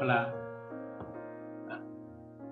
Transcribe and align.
Hola. 0.00 0.32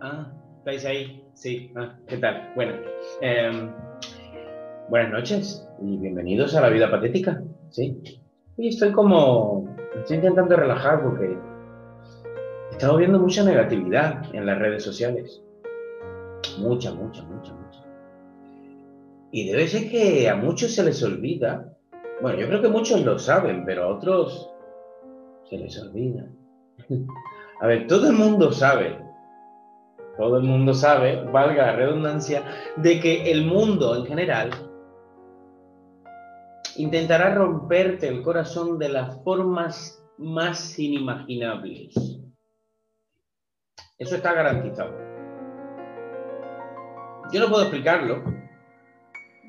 Ah, 0.01 0.33
¿estáis 0.59 0.85
ahí? 0.85 1.25
Sí. 1.35 1.71
Ah, 1.77 1.97
¿Qué 2.09 2.17
tal? 2.17 2.53
Bueno. 2.57 2.73
em, 3.21 3.71
buenas 4.89 5.13
noches 5.13 5.69
y 5.81 5.97
bienvenidos 5.97 6.57
a 6.57 6.61
la 6.61 6.71
vida 6.71 6.91
patética. 6.91 7.41
Sí. 7.71 8.03
Y 8.57 8.69
estoy 8.69 8.91
como. 8.91 9.77
Estoy 9.95 10.17
intentando 10.17 10.57
relajar 10.57 11.05
porque. 11.05 11.39
He 12.71 12.73
estado 12.73 12.97
viendo 12.97 13.21
mucha 13.21 13.45
negatividad 13.45 14.25
en 14.35 14.45
las 14.45 14.59
redes 14.59 14.83
sociales. 14.83 15.41
Mucha, 16.59 16.93
mucha, 16.95 17.23
mucha, 17.23 17.55
mucha. 17.55 17.81
Y 19.31 19.49
debe 19.49 19.69
ser 19.69 19.89
que 19.89 20.29
a 20.29 20.35
muchos 20.35 20.75
se 20.75 20.83
les 20.83 21.01
olvida. 21.01 21.73
Bueno, 22.21 22.41
yo 22.41 22.49
creo 22.49 22.63
que 22.63 22.69
muchos 22.69 23.05
lo 23.05 23.21
saben, 23.21 23.65
pero 23.65 23.85
a 23.85 23.95
otros 23.95 24.51
se 25.49 25.59
les 25.59 25.81
olvida. 25.81 26.27
A 27.61 27.67
ver, 27.67 27.87
todo 27.87 28.09
el 28.09 28.13
mundo 28.13 28.53
sabe, 28.53 28.99
todo 30.17 30.39
el 30.39 30.45
mundo 30.45 30.75
sabe, 30.75 31.25
valga 31.25 31.67
la 31.67 31.77
redundancia, 31.77 32.43
de 32.77 33.01
que 33.01 33.31
el 33.31 33.47
mundo 33.47 33.97
en 33.97 34.07
general 34.07 34.51
intentará 36.77 37.35
romperte 37.35 38.09
el 38.09 38.23
corazón 38.23 38.79
de 38.79 38.91
las 38.91 39.23
formas 39.25 40.03
más 40.19 40.79
inimaginables. 40.79 41.95
Eso 43.99 44.17
está 44.17 44.35
garantizado. 44.35 44.93
Yo 47.33 47.41
no 47.41 47.49
puedo 47.49 47.63
explicarlo, 47.63 48.23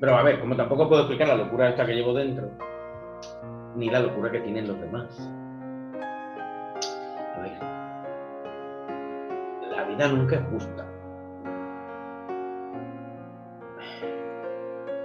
pero 0.00 0.16
a 0.16 0.22
ver, 0.22 0.40
como 0.40 0.56
tampoco 0.56 0.88
puedo 0.88 1.02
explicar 1.02 1.28
la 1.28 1.36
locura 1.36 1.68
esta 1.68 1.86
que 1.86 1.94
llevo 1.94 2.14
dentro, 2.14 2.50
ni 3.76 3.90
la 3.90 4.00
locura 4.00 4.30
que 4.30 4.40
tienen 4.40 4.66
los 4.66 4.80
demás. 4.80 5.30
Vida 9.88 10.08
nunca 10.08 10.36
es 10.36 10.42
justa. 10.52 10.86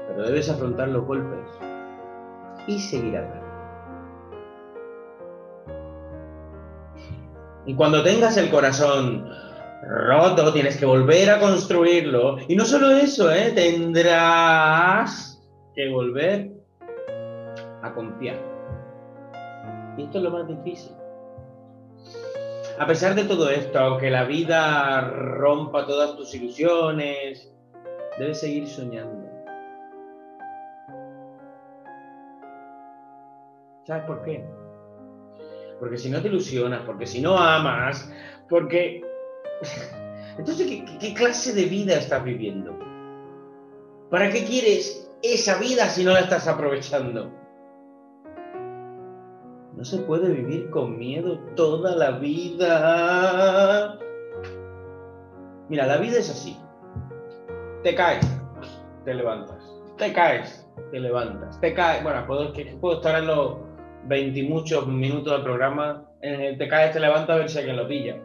Pero 0.08 0.24
debes 0.24 0.50
afrontar 0.50 0.90
los 0.90 1.06
golpes 1.06 1.40
y 2.68 2.80
seguir 2.80 3.18
adelante. 3.18 3.44
Y 7.66 7.76
cuando 7.76 8.04
tengas 8.04 8.38
el 8.38 8.50
corazón 8.50 9.26
roto, 9.88 10.52
tienes 10.54 10.78
que 10.78 10.86
volver 10.86 11.30
a 11.30 11.40
construirlo. 11.40 12.38
Y 12.48 12.56
no 12.56 12.66
solo 12.66 12.92
eso, 12.92 13.32
¿eh? 13.32 13.52
tendrás 13.56 15.42
que 15.74 15.90
volver 15.90 16.52
a 17.82 17.94
confiar. 17.94 18.38
Y 19.98 20.04
esto 20.04 20.18
es 20.18 20.24
lo 20.24 20.32
más 20.32 20.48
difícil. 20.48 20.92
A 22.80 22.88
pesar 22.88 23.14
de 23.14 23.26
todo 23.26 23.50
esto, 23.50 23.78
aunque 23.78 24.10
la 24.10 24.24
vida 24.24 25.02
rompa 25.02 25.86
todas 25.86 26.16
tus 26.16 26.34
ilusiones, 26.34 27.52
debes 28.18 28.40
seguir 28.40 28.68
soñando. 28.68 29.30
¿Sabes 33.86 34.06
por 34.06 34.24
qué? 34.24 34.44
Porque 35.80 35.98
si 35.98 36.10
no 36.10 36.22
te 36.22 36.30
ilusionas, 36.30 36.82
porque 36.86 37.06
si 37.06 37.22
no 37.22 37.38
amas, 37.38 38.12
porque... 38.50 39.04
Entonces, 40.38 40.84
¿qué, 41.00 41.14
clase 41.14 41.54
de 41.54 41.66
vida 41.66 41.96
estás 41.96 42.24
viviendo? 42.24 42.76
¿Para 44.10 44.32
qué 44.32 44.46
quieres 44.46 45.12
esa 45.22 45.60
vida 45.60 45.88
si 45.90 46.04
no 46.04 46.14
la 46.14 46.22
estás 46.22 46.48
aprovechando? 46.48 47.43
No 49.84 49.90
se 49.90 49.98
puede 49.98 50.32
vivir 50.32 50.70
con 50.70 50.98
miedo 50.98 51.38
toda 51.58 51.94
la 51.98 52.12
vida. 52.12 54.00
Mira, 55.68 55.86
la 55.86 55.98
vida 55.98 56.20
es 56.20 56.30
así. 56.30 56.58
Te 57.84 57.94
caes, 57.94 58.26
te 59.04 59.14
levantas. 59.14 59.62
Te 59.98 60.14
caes, 60.14 60.66
te 60.90 61.02
levantas. 61.02 61.60
Te 61.60 61.74
caes. 61.74 62.02
Bueno, 62.02 62.26
puedo, 62.26 62.54
estar 62.94 63.20
en 63.20 63.28
los 63.28 63.58
20 64.06 64.40
y 64.40 64.48
muchos 64.48 64.88
minutos 64.88 65.34
del 65.34 65.44
programa. 65.44 66.10
Te 66.22 66.66
caes, 66.70 66.94
te 66.94 67.02
levantas 67.02 67.36
a 67.36 67.40
ver 67.40 67.50
si 67.50 67.58
alguien 67.58 67.76
lo 67.76 67.86
pilla. 67.86 68.16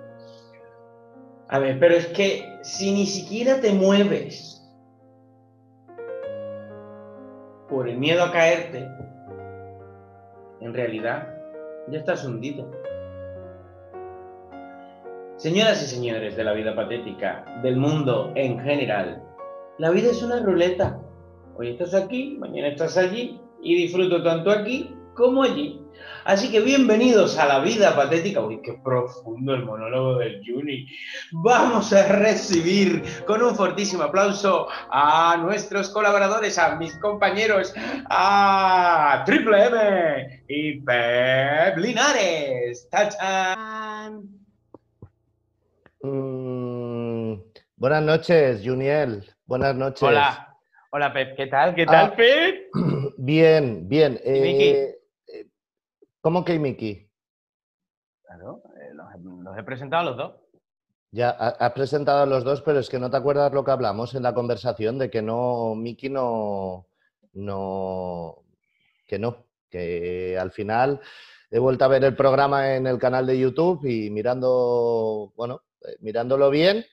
A 1.48 1.58
ver, 1.58 1.80
pero 1.80 1.96
es 1.96 2.06
que 2.06 2.60
si 2.62 2.92
ni 2.92 3.04
siquiera 3.04 3.60
te 3.60 3.72
mueves 3.72 4.64
por 7.68 7.88
el 7.88 7.98
miedo 7.98 8.22
a 8.22 8.30
caerte, 8.30 8.88
en 10.60 10.72
realidad 10.72 11.34
ya 11.90 11.98
estás 11.98 12.24
hundido. 12.24 12.70
Señoras 15.36 15.82
y 15.82 15.86
señores 15.86 16.36
de 16.36 16.44
la 16.44 16.52
vida 16.52 16.74
patética, 16.74 17.44
del 17.62 17.76
mundo 17.76 18.32
en 18.34 18.58
general, 18.58 19.22
la 19.78 19.90
vida 19.90 20.10
es 20.10 20.22
una 20.22 20.40
ruleta. 20.40 21.00
Hoy 21.56 21.70
estás 21.70 21.94
aquí, 21.94 22.36
mañana 22.38 22.68
estás 22.68 22.96
allí 22.96 23.40
y 23.62 23.76
disfruto 23.76 24.22
tanto 24.22 24.50
aquí 24.50 24.97
como 25.18 25.42
allí. 25.42 25.82
Así 26.24 26.48
que 26.52 26.60
bienvenidos 26.60 27.38
a 27.38 27.46
la 27.46 27.58
vida 27.58 27.96
patética. 27.96 28.40
Uy, 28.40 28.62
qué 28.62 28.74
profundo 28.84 29.52
el 29.54 29.64
monólogo 29.64 30.18
del 30.18 30.40
Juni. 30.46 30.86
Vamos 31.32 31.92
a 31.92 32.06
recibir 32.06 33.02
con 33.26 33.42
un 33.42 33.56
fortísimo 33.56 34.04
aplauso 34.04 34.68
a 34.90 35.36
nuestros 35.40 35.90
colaboradores, 35.90 36.56
a 36.56 36.76
mis 36.76 36.96
compañeros, 36.98 37.74
a 38.08 39.24
Triple 39.26 39.66
M 39.66 40.44
y 40.48 40.80
Pep 40.82 41.78
Linares. 41.78 42.88
¡Tachán! 42.88 44.22
Mm, 46.00 47.40
buenas 47.76 48.02
noches, 48.04 48.60
Juniel. 48.64 49.24
Buenas 49.46 49.74
noches. 49.74 50.02
Hola, 50.02 50.54
hola 50.92 51.12
Pep, 51.12 51.36
¿qué 51.36 51.46
tal? 51.48 51.74
¿Qué 51.74 51.86
tal, 51.86 52.10
Ah. 52.12 52.14
Pep? 52.16 52.68
Bien, 53.20 53.88
bien. 53.88 54.20
Eh, 54.24 54.94
¿Cómo 56.20 56.44
que 56.44 56.58
Miki? 56.58 57.08
Claro, 58.22 58.62
eh, 58.76 58.92
los, 58.94 59.06
los 59.44 59.58
he 59.58 59.62
presentado 59.62 60.02
a 60.02 60.10
los 60.10 60.16
dos. 60.16 60.34
Ya 61.10 61.30
ha- 61.30 61.48
has 61.48 61.72
presentado 61.72 62.22
a 62.22 62.26
los 62.26 62.44
dos, 62.44 62.60
pero 62.62 62.78
es 62.80 62.88
que 62.90 62.98
no 62.98 63.10
te 63.10 63.16
acuerdas 63.16 63.52
lo 63.52 63.64
que 63.64 63.70
hablamos 63.70 64.14
en 64.14 64.22
la 64.24 64.34
conversación 64.34 64.98
de 64.98 65.10
que 65.10 65.22
no, 65.22 65.74
Miki 65.74 66.10
no, 66.10 66.86
no, 67.32 68.44
que 69.06 69.18
no, 69.18 69.46
que 69.70 70.36
al 70.38 70.50
final 70.50 71.00
he 71.50 71.58
vuelto 71.58 71.84
a 71.84 71.88
ver 71.88 72.04
el 72.04 72.14
programa 72.14 72.74
en 72.74 72.86
el 72.86 72.98
canal 72.98 73.26
de 73.26 73.38
YouTube 73.38 73.86
y 73.86 74.10
mirando, 74.10 75.32
bueno, 75.36 75.62
eh, 75.82 75.96
mirándolo 76.00 76.50
bien. 76.50 76.84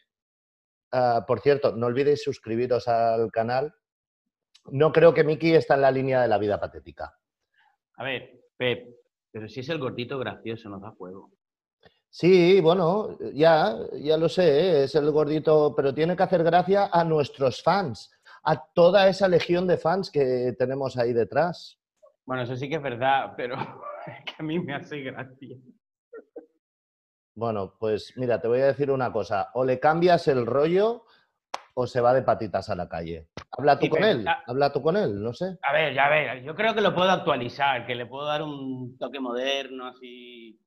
ah, 0.91 1.25
por 1.27 1.41
cierto, 1.41 1.73
no 1.75 1.87
olvidéis 1.87 2.23
suscribiros 2.23 2.87
al 2.87 3.29
canal. 3.31 3.73
No 4.71 4.91
creo 4.93 5.13
que 5.13 5.23
Miki 5.25 5.53
está 5.53 5.75
en 5.75 5.81
la 5.81 5.91
línea 5.91 6.21
de 6.21 6.27
la 6.29 6.37
vida 6.37 6.57
patética. 6.59 7.13
A 7.97 8.03
ver, 8.03 8.39
Pep, 8.57 8.95
pero 9.35 9.49
si 9.49 9.59
es 9.59 9.67
el 9.67 9.79
gordito 9.79 10.17
gracioso, 10.17 10.69
nos 10.69 10.81
da 10.81 10.91
juego. 10.91 11.29
Sí, 12.09 12.61
bueno, 12.61 13.17
ya, 13.33 13.75
ya 14.01 14.15
lo 14.15 14.29
sé, 14.29 14.43
¿eh? 14.47 14.83
es 14.85 14.95
el 14.95 15.11
gordito, 15.11 15.73
pero 15.75 15.93
tiene 15.93 16.15
que 16.15 16.23
hacer 16.23 16.41
gracia 16.41 16.89
a 16.89 17.03
nuestros 17.03 17.61
fans, 17.61 18.17
a 18.45 18.65
toda 18.73 19.09
esa 19.09 19.27
legión 19.27 19.67
de 19.67 19.75
fans 19.75 20.09
que 20.09 20.55
tenemos 20.57 20.97
ahí 20.97 21.11
detrás. 21.11 21.77
Bueno, 22.25 22.43
eso 22.43 22.55
sí 22.55 22.69
que 22.69 22.75
es 22.75 22.81
verdad, 22.81 23.33
pero 23.35 23.55
es 24.07 24.23
que 24.23 24.35
a 24.39 24.43
mí 24.43 24.57
me 24.57 24.73
hace 24.73 25.01
gracia. 25.01 25.57
Bueno, 27.35 27.73
pues 27.77 28.13
mira, 28.15 28.39
te 28.39 28.47
voy 28.47 28.61
a 28.61 28.67
decir 28.67 28.89
una 28.89 29.11
cosa, 29.11 29.49
o 29.53 29.65
le 29.65 29.81
cambias 29.81 30.29
el 30.29 30.45
rollo 30.45 31.03
o 31.73 31.87
se 31.87 31.99
va 31.99 32.13
de 32.13 32.21
patitas 32.21 32.69
a 32.69 32.75
la 32.75 32.87
calle. 32.87 33.27
Habla 33.51 33.79
tú 33.79 33.89
con 33.89 33.99
pero- 34.01 34.19
él, 34.19 34.27
habla 34.47 34.73
tú 34.73 34.81
con 34.81 34.97
él, 34.97 35.21
no 35.21 35.33
sé. 35.33 35.57
A 35.61 35.73
ver, 35.73 35.93
ya 35.93 36.09
ver, 36.09 36.43
yo 36.43 36.55
creo 36.55 36.73
que 36.73 36.81
lo 36.81 36.93
puedo 36.93 37.09
actualizar, 37.11 37.85
que 37.85 37.95
le 37.95 38.05
puedo 38.05 38.25
dar 38.25 38.41
un 38.43 38.97
toque 38.97 39.19
moderno, 39.19 39.87
así. 39.87 40.59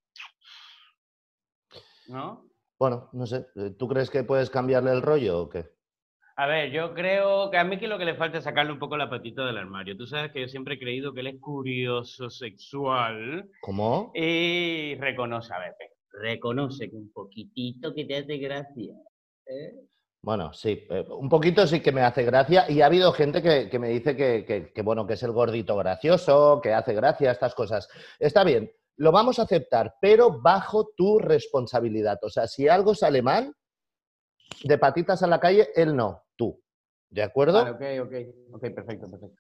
¿No? 2.09 2.45
Bueno, 2.79 3.11
no 3.13 3.27
sé, 3.27 3.47
¿tú 3.79 3.89
crees 3.89 4.09
que 4.11 4.25
puedes 4.25 4.51
cambiarle 4.51 4.93
el 4.93 5.03
rollo 5.03 5.41
o 5.43 5.49
qué? 5.49 5.67
A 6.37 6.47
ver, 6.47 6.71
yo 6.71 6.95
creo 6.95 7.51
que 7.51 7.59
a 7.59 7.65
mí 7.65 7.79
que 7.79 7.89
lo 7.89 7.99
que 7.99 8.05
le 8.05 8.15
falta 8.15 8.39
es 8.39 8.45
sacarle 8.45 8.73
un 8.73 8.79
poco 8.79 8.97
la 8.97 9.11
patita 9.11 9.45
del 9.45 9.59
armario. 9.59 9.97
Tú 9.97 10.07
sabes 10.07 10.31
que 10.31 10.41
yo 10.43 10.49
siempre 10.49 10.75
he 10.75 10.79
creído 10.79 11.13
que 11.13 11.21
él 11.21 11.27
es 11.27 11.41
curioso 11.41 12.31
sexual 12.31 13.51
¿Cómo? 13.61 14.13
y 14.15 14.95
reconoce, 14.95 15.53
a 15.53 15.59
ver, 15.59 15.75
reconoce 16.13 16.89
que 16.89 16.95
un 16.97 17.13
poquitito 17.13 17.93
que 17.93 18.05
te 18.05 18.19
hace 18.19 18.39
gracia. 18.39 18.95
¿eh? 19.47 19.73
Bueno, 20.21 20.53
sí, 20.53 20.85
eh, 20.91 21.05
un 21.11 21.29
poquito 21.29 21.67
sí 21.67 21.81
que 21.81 21.93
me 21.93 22.03
hace 22.03 22.25
gracia 22.25 22.69
y 22.69 22.81
ha 22.83 22.87
habido 22.87 23.13
gente 23.13 23.41
que, 23.41 23.71
que 23.71 23.79
me 23.79 23.89
dice 23.89 24.17
que, 24.17 24.45
que- 24.45 24.73
que, 24.73 24.83
bueno, 24.83 25.07
que 25.07 25.15
es 25.15 25.23
el 25.23 25.33
gordito 25.33 25.77
gracioso, 25.77 26.61
que 26.61 26.75
hace 26.75 26.93
gracia, 26.93 27.31
estas 27.31 27.55
cosas. 27.55 27.89
Está 28.19 28.43
bien, 28.43 28.71
lo 28.97 29.13
vamos 29.13 29.39
a 29.39 29.43
aceptar, 29.43 29.95
pero 30.01 30.41
bajo 30.41 30.89
tu 30.97 31.19
responsabilidad. 31.21 32.19
O 32.23 32.29
sea, 32.31 32.49
si 32.49 32.67
algo 32.69 32.95
sale 32.95 33.23
mal, 33.23 33.55
de 34.65 34.79
patitas 34.79 35.23
a 35.23 35.29
la 35.29 35.39
calle, 35.39 35.69
él 35.77 35.95
no, 35.95 36.25
tú. 36.37 36.61
¿De 37.11 37.23
acuerdo? 37.23 37.63
Vale, 37.65 37.71
ok, 38.01 38.07
ok, 38.09 38.55
ok, 38.55 38.61
perfecto, 38.75 39.09
perfecto. 39.11 39.37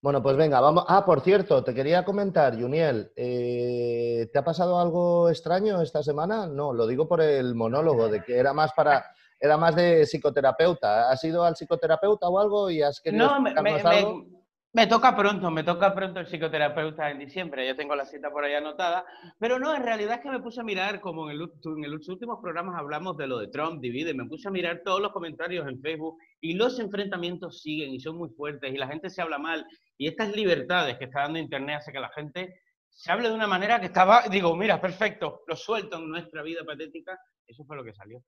Bueno, 0.00 0.20
pues 0.22 0.36
venga, 0.36 0.60
vamos. 0.60 0.84
Ah, 0.88 1.04
por 1.04 1.20
cierto, 1.20 1.62
te 1.62 1.72
quería 1.74 2.04
comentar, 2.04 2.58
Juniel, 2.60 3.12
eh, 3.14 4.28
¿te 4.32 4.38
ha 4.38 4.42
pasado 4.44 4.80
algo 4.80 5.28
extraño 5.28 5.80
esta 5.80 6.02
semana? 6.02 6.46
No, 6.48 6.72
lo 6.72 6.86
digo 6.88 7.06
por 7.06 7.20
el 7.20 7.54
monólogo, 7.54 8.08
de 8.08 8.24
que 8.24 8.36
era 8.36 8.52
más 8.52 8.72
para, 8.72 9.04
era 9.42 9.56
más 9.56 9.74
de 9.74 10.06
psicoterapeuta. 10.06 11.10
¿Has 11.10 11.22
ido 11.24 11.42
al 11.44 11.56
psicoterapeuta 11.56 12.28
o 12.28 12.38
algo 12.38 12.70
y 12.70 12.80
has 12.80 13.00
querido 13.00 13.26
No, 13.26 13.40
me, 13.40 13.50
explicarnos 13.50 13.84
me- 13.84 13.90
me- 13.90 13.98
algo? 13.98 14.26
me 14.74 14.86
toca 14.86 15.16
pronto, 15.16 15.50
me 15.50 15.64
toca 15.64 15.92
pronto 15.94 16.20
el 16.20 16.26
psicoterapeuta 16.28 17.10
en 17.10 17.18
diciembre, 17.18 17.66
yo 17.66 17.74
tengo 17.76 17.96
la 17.96 18.06
cita 18.06 18.30
por 18.30 18.44
ahí 18.44 18.54
anotada, 18.54 19.04
pero 19.40 19.58
no, 19.58 19.74
en 19.74 19.82
realidad 19.82 20.14
es 20.14 20.20
que 20.22 20.30
me 20.30 20.40
puse 20.40 20.60
a 20.60 20.64
mirar, 20.64 21.00
como 21.00 21.28
en, 21.28 21.36
el, 21.38 21.42
en 21.42 21.90
los 21.90 22.08
últimos 22.08 22.38
programas 22.40 22.78
hablamos 22.78 23.16
de 23.16 23.26
lo 23.26 23.38
de 23.38 23.48
Trump, 23.48 23.80
divide, 23.82 24.14
me 24.14 24.24
puse 24.26 24.46
a 24.46 24.52
mirar 24.52 24.80
todos 24.84 25.00
los 25.00 25.12
comentarios 25.12 25.66
en 25.68 25.80
Facebook 25.82 26.16
y 26.40 26.54
los 26.54 26.78
enfrentamientos 26.78 27.60
siguen 27.62 27.92
y 27.92 27.98
son 28.00 28.16
muy 28.16 28.30
fuertes 28.30 28.72
y 28.72 28.78
la 28.78 28.86
gente 28.86 29.10
se 29.10 29.20
habla 29.20 29.38
mal 29.38 29.66
y 29.98 30.06
estas 30.06 30.34
libertades 30.34 30.96
que 30.98 31.04
está 31.06 31.22
dando 31.22 31.38
Internet 31.40 31.78
hace 31.80 31.92
que 31.92 32.00
la 32.00 32.10
gente 32.10 32.54
se 32.92 33.10
hable 33.10 33.28
de 33.28 33.34
una 33.34 33.46
manera 33.46 33.80
que 33.80 33.86
estaba, 33.86 34.22
digo, 34.28 34.54
mira, 34.56 34.80
perfecto, 34.80 35.42
lo 35.46 35.56
suelto 35.56 35.96
en 35.96 36.10
nuestra 36.10 36.42
vida 36.42 36.62
patética, 36.64 37.18
eso 37.46 37.64
fue 37.64 37.76
lo 37.76 37.84
que 37.84 37.92
salió. 37.92 38.22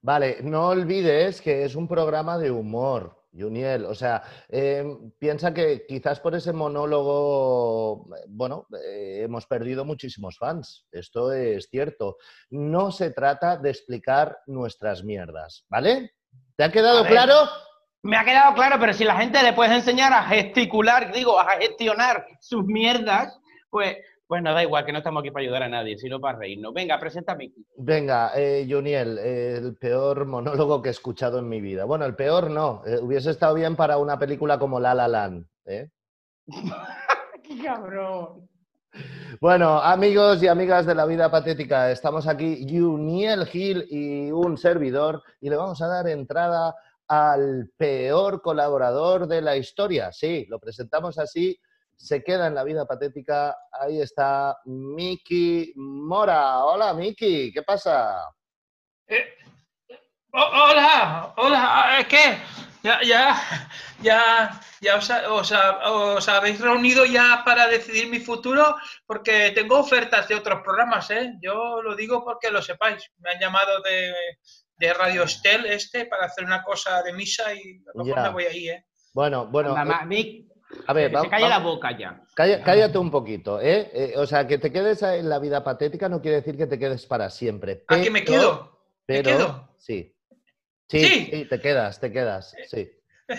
Vale, 0.00 0.38
no 0.42 0.68
olvides 0.68 1.40
que 1.40 1.64
es 1.64 1.74
un 1.74 1.86
programa 1.86 2.38
de 2.38 2.50
humor, 2.50 3.22
Juniel. 3.32 3.84
O 3.84 3.94
sea, 3.94 4.22
eh, 4.48 4.84
piensa 5.18 5.54
que 5.54 5.86
quizás 5.86 6.20
por 6.20 6.34
ese 6.34 6.52
monólogo, 6.52 8.06
bueno, 8.28 8.66
eh, 8.84 9.20
hemos 9.22 9.46
perdido 9.46 9.84
muchísimos 9.84 10.38
fans. 10.38 10.86
Esto 10.90 11.32
es 11.32 11.68
cierto. 11.70 12.16
No 12.50 12.90
se 12.90 13.10
trata 13.10 13.56
de 13.56 13.70
explicar 13.70 14.38
nuestras 14.46 15.04
mierdas, 15.04 15.64
¿vale? 15.68 16.12
¿Te 16.56 16.64
ha 16.64 16.72
quedado 16.72 17.04
claro? 17.06 17.48
Me 18.02 18.16
ha 18.16 18.24
quedado 18.24 18.54
claro, 18.54 18.78
pero 18.80 18.92
si 18.92 19.04
la 19.04 19.16
gente 19.16 19.40
le 19.42 19.52
puedes 19.52 19.72
enseñar 19.72 20.12
a 20.12 20.24
gesticular, 20.24 21.12
digo, 21.12 21.38
a 21.38 21.48
gestionar 21.58 22.26
sus 22.40 22.64
mierdas, 22.64 23.38
pues, 23.72 23.96
pues 24.26 24.42
no 24.42 24.52
da 24.52 24.62
igual, 24.62 24.84
que 24.84 24.92
no 24.92 24.98
estamos 24.98 25.22
aquí 25.22 25.30
para 25.30 25.44
ayudar 25.44 25.62
a 25.62 25.68
nadie, 25.68 25.96
sino 25.96 26.20
para 26.20 26.38
reírnos. 26.38 26.74
Venga, 26.74 27.00
Miki. 27.38 27.66
Venga, 27.78 28.32
eh, 28.36 28.66
Juniel, 28.68 29.18
eh, 29.18 29.56
el 29.56 29.76
peor 29.76 30.26
monólogo 30.26 30.82
que 30.82 30.90
he 30.90 30.92
escuchado 30.92 31.38
en 31.38 31.48
mi 31.48 31.62
vida. 31.62 31.86
Bueno, 31.86 32.04
el 32.04 32.14
peor 32.14 32.50
no. 32.50 32.82
eh, 32.86 32.98
hubiese 33.00 33.30
estado 33.30 33.54
bien 33.54 33.74
para 33.74 33.96
una 33.96 34.18
película 34.18 34.58
como 34.58 34.78
La 34.78 34.94
La 34.94 35.08
Land. 35.08 35.46
¿eh? 35.64 35.88
¡Qué 37.42 37.62
cabrón! 37.64 38.46
Bueno, 39.40 39.80
amigos 39.80 40.42
y 40.42 40.48
amigas 40.48 40.84
de 40.84 40.94
la 40.94 41.06
vida 41.06 41.30
patética, 41.30 41.90
estamos 41.90 42.28
aquí, 42.28 42.66
Juniel 42.68 43.46
Gil 43.46 43.86
y 43.88 44.30
un 44.30 44.58
servidor, 44.58 45.22
y 45.40 45.48
le 45.48 45.56
vamos 45.56 45.80
a 45.80 45.86
dar 45.86 46.06
entrada 46.08 46.74
al 47.08 47.70
peor 47.78 48.42
colaborador 48.42 49.26
de 49.26 49.40
la 49.40 49.56
historia. 49.56 50.12
Sí, 50.12 50.44
lo 50.50 50.58
presentamos 50.58 51.18
así, 51.18 51.58
se 51.96 52.22
queda 52.22 52.46
en 52.46 52.54
la 52.54 52.64
vida 52.64 52.86
patética. 52.86 53.56
Ahí 53.72 54.00
está 54.00 54.58
Miki 54.64 55.72
Mora. 55.76 56.64
Hola, 56.64 56.92
Miki, 56.94 57.52
¿qué 57.52 57.62
pasa? 57.62 58.18
Eh, 59.06 59.34
ho- 60.32 60.50
hola, 60.64 61.34
hola, 61.36 61.96
es 62.00 62.06
que 62.06 62.38
ya, 62.82 63.00
ya, 63.02 63.40
ya, 64.00 64.60
ya 64.80 64.96
os, 64.96 65.10
ha- 65.10 65.32
os 65.32 65.52
ha- 65.52 65.90
os 65.92 66.28
habéis 66.28 66.60
reunido 66.60 67.04
ya 67.04 67.42
para 67.44 67.68
decidir 67.68 68.08
mi 68.08 68.18
futuro 68.18 68.76
porque 69.06 69.50
tengo 69.54 69.78
ofertas 69.78 70.26
de 70.28 70.34
otros 70.34 70.60
programas, 70.62 71.10
¿eh? 71.10 71.34
Yo 71.40 71.80
lo 71.82 71.94
digo 71.94 72.24
porque 72.24 72.50
lo 72.50 72.60
sepáis. 72.62 73.08
Me 73.18 73.30
han 73.30 73.38
llamado 73.40 73.80
de, 73.82 74.12
de 74.76 74.94
Radio 74.94 75.22
Estel 75.24 75.66
este 75.66 76.06
para 76.06 76.26
hacer 76.26 76.44
una 76.44 76.62
cosa 76.64 77.02
de 77.02 77.12
misa 77.12 77.54
y 77.54 77.78
a 77.86 77.90
lo 77.94 78.04
mejor 78.04 78.22
me 78.22 78.28
voy 78.30 78.44
ahí, 78.44 78.68
¿eh? 78.70 78.86
Bueno, 79.14 79.46
bueno, 79.46 79.76
Anda, 79.76 79.82
eh, 79.82 79.98
ma- 79.98 80.04
Mick, 80.06 80.46
a 80.86 80.92
ver, 80.92 81.10
que 81.10 81.18
se 81.20 81.28
va- 81.28 81.48
la 81.48 81.58
boca 81.58 81.96
ya. 81.98 82.22
Calla- 82.34 82.62
cállate 82.62 82.98
un 82.98 83.10
poquito, 83.10 83.60
¿eh? 83.60 83.90
Eh, 83.92 84.12
O 84.16 84.26
sea, 84.26 84.46
que 84.46 84.58
te 84.58 84.72
quedes 84.72 85.02
en 85.02 85.28
la 85.28 85.38
vida 85.38 85.62
patética 85.64 86.08
no 86.08 86.20
quiere 86.22 86.38
decir 86.38 86.56
que 86.56 86.66
te 86.66 86.78
quedes 86.78 87.06
para 87.06 87.30
siempre. 87.30 87.84
Aquí 87.88 88.10
me 88.10 88.22
pero- 88.22 88.32
quedo. 88.32 88.78
Pero, 89.06 89.30
¿Me 89.30 89.36
quedo? 89.36 89.68
Sí. 89.78 90.14
sí. 90.88 91.04
Sí. 91.04 91.28
Sí, 91.32 91.44
te 91.48 91.60
quedas, 91.60 91.98
te 92.00 92.12
quedas, 92.12 92.54
sí. 92.68 92.90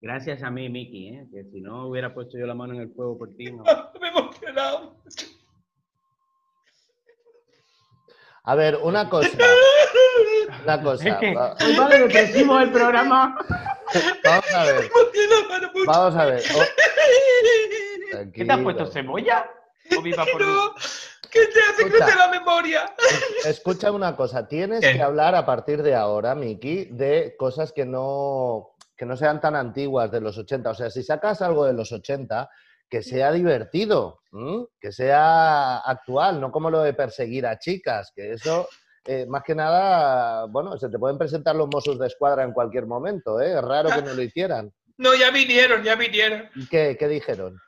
Gracias 0.00 0.42
a 0.42 0.50
mí, 0.50 0.68
Miki, 0.68 1.08
¿eh? 1.08 1.26
que 1.32 1.44
si 1.44 1.60
no 1.62 1.86
hubiera 1.88 2.12
puesto 2.12 2.36
yo 2.38 2.46
la 2.46 2.54
mano 2.54 2.74
en 2.74 2.80
el 2.82 2.92
fuego 2.92 3.16
por 3.18 3.34
ti, 3.36 3.50
no. 3.52 3.62
Me 4.00 4.08
he 4.08 4.10
emocionado. 4.10 4.96
A 8.44 8.54
ver, 8.54 8.76
una 8.82 9.08
cosa. 9.08 9.28
Una 10.64 10.82
cosa. 10.82 11.08
Es 11.08 11.16
que 11.16 11.34
va- 11.34 11.56
hoy 11.64 11.76
va 11.76 11.88
de 11.88 11.98
depresivo 12.00 12.58
el 12.60 12.70
programa. 12.70 13.36
Vamos 14.24 14.54
a 14.54 14.64
ver. 14.64 14.90
Vamos 15.86 16.16
a 16.16 16.24
ver. 16.26 16.42
Oh, 18.16 18.30
¿Qué 18.32 18.44
te 18.44 18.52
has 18.52 18.60
puesto, 18.60 18.86
cebolla? 18.86 19.50
¿O 19.96 20.00
viva 20.00 20.24
por 20.24 20.40
No, 20.40 20.72
que 21.30 21.46
te 21.46 21.58
hace 21.60 21.82
Escucha. 21.82 22.04
crecer 22.04 22.16
la 22.16 22.28
memoria. 22.28 22.94
Es- 23.40 23.46
Escucha 23.46 23.90
una 23.90 24.14
cosa. 24.14 24.46
Tienes 24.46 24.80
¿Qué? 24.80 24.92
que 24.92 25.02
hablar 25.02 25.34
a 25.34 25.44
partir 25.44 25.82
de 25.82 25.96
ahora, 25.96 26.34
Miki, 26.36 26.84
de 26.86 27.34
cosas 27.36 27.72
que 27.72 27.84
no, 27.84 28.76
que 28.96 29.04
no 29.04 29.16
sean 29.16 29.40
tan 29.40 29.56
antiguas 29.56 30.12
de 30.12 30.20
los 30.20 30.38
80. 30.38 30.70
O 30.70 30.74
sea, 30.76 30.90
si 30.90 31.02
sacas 31.02 31.42
algo 31.42 31.64
de 31.64 31.72
los 31.72 31.90
80, 31.90 32.48
que 32.88 33.02
sea 33.02 33.32
divertido, 33.32 34.20
¿m? 34.32 34.66
que 34.80 34.92
sea 34.92 35.78
actual, 35.78 36.40
no 36.40 36.52
como 36.52 36.70
lo 36.70 36.82
de 36.82 36.94
perseguir 36.94 37.46
a 37.46 37.58
chicas, 37.58 38.12
que 38.14 38.32
eso, 38.34 38.68
eh, 39.06 39.26
más 39.26 39.42
que 39.42 39.54
nada, 39.54 40.46
bueno, 40.46 40.76
se 40.78 40.88
te 40.88 40.98
pueden 40.98 41.18
presentar 41.18 41.54
los 41.56 41.68
Mossos 41.68 41.98
de 41.98 42.06
Escuadra 42.06 42.44
en 42.44 42.52
cualquier 42.52 42.86
momento, 42.86 43.40
¿eh? 43.40 43.52
Es 43.52 43.62
raro 43.62 43.90
que 43.90 44.02
no 44.02 44.14
lo 44.14 44.22
hicieran. 44.22 44.72
No, 44.96 45.14
ya 45.14 45.30
vinieron, 45.30 45.82
ya 45.82 45.96
vinieron. 45.96 46.48
¿Y 46.54 46.68
qué, 46.68 46.96
qué 46.98 47.08
dijeron? 47.08 47.60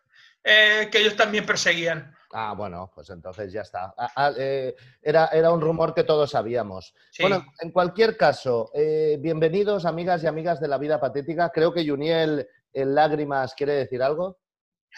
Eh, 0.45 0.89
que 0.93 0.99
ellos 0.99 1.17
también 1.17 1.45
perseguían. 1.45 2.15
Ah, 2.33 2.55
bueno, 2.57 2.91
pues 2.95 3.11
entonces 3.11 3.53
ya 3.53 3.63
está. 3.63 3.95
Ah, 3.97 4.11
ah, 4.15 4.33
eh, 4.37 4.77
era, 5.03 5.27
era 5.27 5.51
un 5.51 5.61
rumor 5.61 5.95
que 5.95 6.05
todos 6.05 6.31
sabíamos. 6.31 6.95
Sí. 7.11 7.23
Bueno, 7.23 7.45
en 7.61 7.71
cualquier 7.71 8.17
caso, 8.17 8.71
eh, 8.75 9.17
bienvenidos 9.21 9.85
amigas 9.85 10.23
y 10.23 10.27
amigas 10.27 10.61
de 10.61 10.69
la 10.69 10.79
vida 10.79 11.01
patética. 11.01 11.51
Creo 11.51 11.73
que 11.73 11.87
Juniel 11.89 12.47
en 12.73 12.95
lágrimas 12.95 13.55
quiere 13.55 13.73
decir 13.73 14.03
algo. 14.03 14.39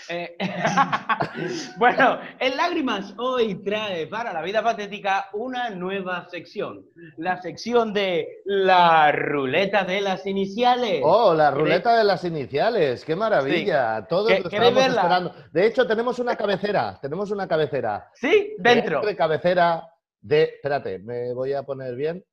Eh, 0.08 0.36
bueno, 1.76 2.20
en 2.38 2.56
Lágrimas 2.56 3.14
hoy 3.18 3.62
trae 3.62 4.06
para 4.06 4.32
la 4.32 4.42
vida 4.42 4.62
patética 4.62 5.26
una 5.32 5.70
nueva 5.70 6.26
sección. 6.30 6.86
La 7.16 7.40
sección 7.42 7.92
de 7.92 8.40
la 8.44 9.12
ruleta 9.12 9.84
de 9.84 10.00
las 10.00 10.26
iniciales. 10.26 11.00
Oh, 11.04 11.34
la 11.34 11.50
¿Queréis- 11.50 11.54
ruleta 11.58 11.96
de 11.98 12.04
las 12.04 12.24
iniciales, 12.24 13.04
qué 13.04 13.16
maravilla. 13.16 14.06
Todos 14.08 14.28
¿Que- 14.28 14.40
lo 14.40 14.50
queréis 14.50 14.68
estábamos 14.70 14.82
verla? 14.96 15.00
esperando. 15.02 15.34
De 15.52 15.66
hecho, 15.66 15.86
tenemos 15.86 16.18
una 16.18 16.36
cabecera, 16.36 16.98
tenemos 17.00 17.30
una 17.30 17.46
cabecera. 17.48 18.08
Sí, 18.14 18.54
dentro. 18.58 19.00
De 19.02 19.16
cabecera 19.16 19.82
de. 20.20 20.42
Espérate, 20.44 20.98
me 21.00 21.32
voy 21.34 21.52
a 21.52 21.62
poner 21.62 21.94
bien. 21.94 22.24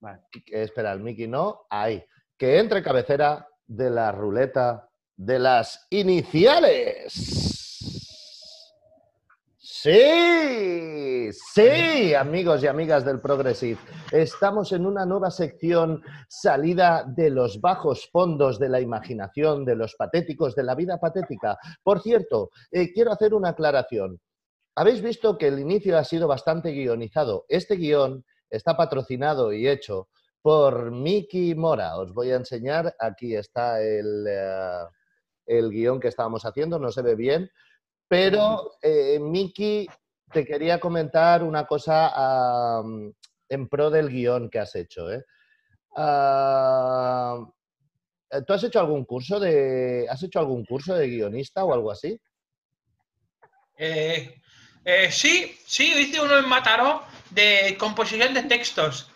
Vale. 0.00 0.20
Espera, 0.46 0.92
el 0.92 1.00
Mickey 1.00 1.28
no. 1.28 1.66
Ahí. 1.70 2.04
Que 2.36 2.58
entre 2.58 2.82
cabecera 2.82 3.46
de 3.66 3.88
la 3.90 4.10
ruleta 4.10 4.88
de 5.24 5.38
las 5.38 5.86
iniciales. 5.90 7.12
Sí, 9.58 11.30
sí, 11.32 12.14
amigos 12.14 12.62
y 12.62 12.66
amigas 12.66 13.04
del 13.04 13.20
Progressive. 13.20 13.78
Estamos 14.10 14.72
en 14.72 14.84
una 14.84 15.06
nueva 15.06 15.30
sección 15.30 16.02
salida 16.28 17.04
de 17.06 17.30
los 17.30 17.60
bajos 17.60 18.08
fondos 18.10 18.58
de 18.58 18.68
la 18.68 18.80
imaginación, 18.80 19.64
de 19.64 19.76
los 19.76 19.94
patéticos, 19.94 20.54
de 20.54 20.64
la 20.64 20.74
vida 20.74 20.98
patética. 20.98 21.56
Por 21.82 22.00
cierto, 22.00 22.50
eh, 22.70 22.92
quiero 22.92 23.12
hacer 23.12 23.34
una 23.34 23.50
aclaración. 23.50 24.20
Habéis 24.74 25.02
visto 25.02 25.38
que 25.38 25.48
el 25.48 25.58
inicio 25.60 25.98
ha 25.98 26.04
sido 26.04 26.26
bastante 26.26 26.72
guionizado. 26.72 27.44
Este 27.48 27.76
guion 27.76 28.24
está 28.50 28.76
patrocinado 28.76 29.52
y 29.52 29.68
hecho 29.68 30.08
por 30.40 30.90
Miki 30.90 31.54
Mora. 31.54 31.96
Os 31.98 32.12
voy 32.12 32.32
a 32.32 32.36
enseñar. 32.36 32.94
Aquí 32.98 33.34
está 33.36 33.80
el, 33.80 34.26
eh, 34.28 34.84
el 35.58 35.70
guion 35.70 36.00
que 36.00 36.08
estábamos 36.08 36.44
haciendo. 36.44 36.78
No 36.78 36.90
se 36.90 37.02
ve 37.02 37.14
bien. 37.14 37.50
Pero, 38.08 38.72
eh, 38.82 39.18
Miki, 39.20 39.88
te 40.32 40.44
quería 40.44 40.78
comentar 40.78 41.42
una 41.42 41.66
cosa 41.66 42.82
en 43.48 43.68
pro 43.68 43.90
del 43.90 44.08
guion 44.08 44.50
que 44.50 44.58
has 44.58 44.74
hecho. 44.74 45.10
¿eh? 45.10 45.24
¿Tú 48.46 48.52
has 48.54 48.64
hecho 48.64 48.80
algún 48.80 49.04
curso 49.04 49.38
de. 49.38 50.06
¿Has 50.08 50.22
hecho 50.22 50.38
algún 50.38 50.64
curso 50.64 50.94
de 50.94 51.06
guionista 51.06 51.64
o 51.64 51.74
algo 51.74 51.90
así? 51.90 52.18
Eh, 53.76 54.40
eh, 54.84 55.10
sí, 55.10 55.54
sí, 55.66 55.92
hice 55.92 56.20
uno 56.20 56.38
en 56.38 56.48
Mataró 56.48 57.02
de 57.30 57.76
composición 57.78 58.32
de 58.32 58.44
textos. 58.44 59.10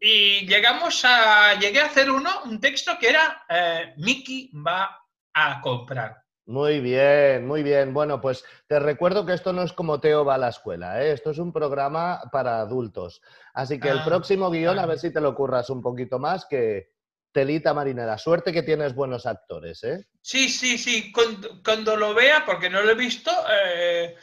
Y 0.00 0.46
llegamos 0.46 1.04
a. 1.04 1.58
Llegué 1.58 1.80
a 1.80 1.86
hacer 1.86 2.08
uno, 2.10 2.30
un 2.44 2.60
texto 2.60 2.92
que 3.00 3.08
era 3.08 3.44
eh, 3.48 3.94
Mickey 3.96 4.50
va 4.54 5.01
a 5.34 5.60
comprar. 5.60 6.22
Muy 6.46 6.80
bien, 6.80 7.46
muy 7.46 7.62
bien. 7.62 7.94
Bueno, 7.94 8.20
pues 8.20 8.44
te 8.66 8.80
recuerdo 8.80 9.24
que 9.24 9.32
esto 9.32 9.52
no 9.52 9.62
es 9.62 9.72
como 9.72 10.00
Teo 10.00 10.24
va 10.24 10.34
a 10.34 10.38
la 10.38 10.48
escuela, 10.48 11.02
¿eh? 11.02 11.12
esto 11.12 11.30
es 11.30 11.38
un 11.38 11.52
programa 11.52 12.20
para 12.32 12.60
adultos. 12.60 13.22
Así 13.54 13.78
que 13.78 13.88
el 13.88 14.00
Ah, 14.00 14.04
próximo 14.04 14.50
guion, 14.50 14.78
a 14.78 14.86
ver 14.86 14.98
si 14.98 15.12
te 15.12 15.20
lo 15.20 15.34
curras 15.34 15.70
un 15.70 15.80
poquito 15.80 16.18
más, 16.18 16.44
que, 16.46 16.92
telita 17.32 17.72
marinera. 17.74 18.18
Suerte 18.18 18.52
que 18.52 18.62
tienes 18.62 18.94
buenos 18.94 19.26
actores, 19.26 19.82
¿eh? 19.84 20.06
Sí, 20.20 20.48
sí, 20.48 20.78
sí. 20.78 21.10
Cuando, 21.12 21.62
cuando 21.64 21.96
lo 21.96 22.14
vea, 22.14 22.44
porque 22.44 22.70
no 22.70 22.82
lo 22.82 22.90
he 22.90 22.94
visto, 22.94 23.30
eh, 23.50 24.16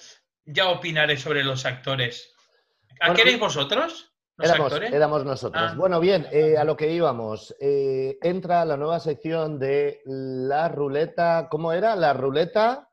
ya 0.45 0.69
opinaré 0.69 1.17
sobre 1.17 1.43
los 1.43 1.65
actores. 1.65 2.33
¿A 3.01 3.07
Bueno, 3.07 3.15
qué 3.15 3.21
eres 3.21 3.39
vosotros? 3.39 4.08
¿Los 4.39 4.50
Éramos, 4.50 4.72
actores? 4.72 4.93
éramos 4.93 5.25
nosotros. 5.25 5.63
Ah. 5.72 5.74
Bueno, 5.75 6.00
bien, 6.00 6.25
eh, 6.31 6.58
a 6.58 6.63
lo 6.63 6.77
que 6.77 6.89
íbamos. 6.91 7.53
Eh, 7.60 8.17
entra 8.22 8.63
la 8.63 8.77
nueva 8.77 9.00
sección 9.01 9.60
de 9.60 10.01
la 10.05 10.69
ruleta. 10.69 11.50
¿Cómo 11.51 11.74
era? 11.74 11.96
La 11.98 12.13
ruleta. 12.13 12.88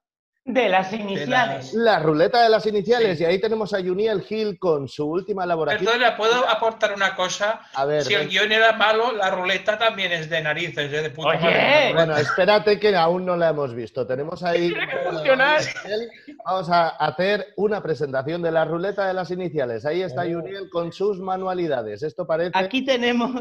De 0.48 0.68
las 0.68 0.92
iniciales. 0.92 1.74
La 1.74 1.98
ruleta 1.98 2.40
de 2.44 2.48
las 2.48 2.64
iniciales. 2.66 3.18
Sí. 3.18 3.24
Y 3.24 3.26
ahí 3.26 3.40
tenemos 3.40 3.74
a 3.74 3.78
Juniel 3.78 4.22
Gil 4.22 4.60
con 4.60 4.86
su 4.86 5.04
última 5.04 5.42
elaboración. 5.42 5.84
Perdona, 5.84 6.16
¿puedo 6.16 6.48
aportar 6.48 6.94
una 6.94 7.16
cosa? 7.16 7.62
A 7.74 7.84
ver, 7.84 8.04
Si 8.04 8.14
el 8.14 8.20
ven. 8.20 8.28
guion 8.28 8.52
era 8.52 8.72
malo, 8.74 9.10
la 9.10 9.28
ruleta 9.30 9.76
también 9.76 10.12
es 10.12 10.30
de 10.30 10.40
narices, 10.40 10.92
¿eh? 10.92 11.02
de 11.02 11.10
puta 11.10 11.30
Oye. 11.30 11.40
madre. 11.40 11.92
Bueno, 11.94 12.16
espérate 12.16 12.78
que 12.78 12.94
aún 12.94 13.26
no 13.26 13.36
la 13.36 13.48
hemos 13.48 13.74
visto. 13.74 14.06
Tenemos 14.06 14.44
ahí. 14.44 14.68
Tiene 14.72 14.86
que 14.86 14.96
funcionar. 14.98 15.60
Vamos 16.44 16.70
a 16.70 16.90
hacer 16.90 17.46
una 17.56 17.82
presentación 17.82 18.40
de 18.40 18.52
la 18.52 18.64
ruleta 18.64 19.08
de 19.08 19.14
las 19.14 19.32
iniciales. 19.32 19.84
Ahí 19.84 20.02
está 20.02 20.22
Oh. 20.22 20.26
Juniel 20.32 20.70
con 20.70 20.92
sus 20.92 21.18
manualidades. 21.18 22.04
Esto 22.04 22.24
parece. 22.24 22.52
Aquí 22.54 22.84
tenemos 22.84 23.32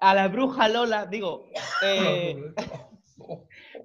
a 0.00 0.14
la 0.14 0.26
bruja 0.26 0.68
Lola, 0.68 1.06
digo, 1.06 1.46
eh, 1.84 2.52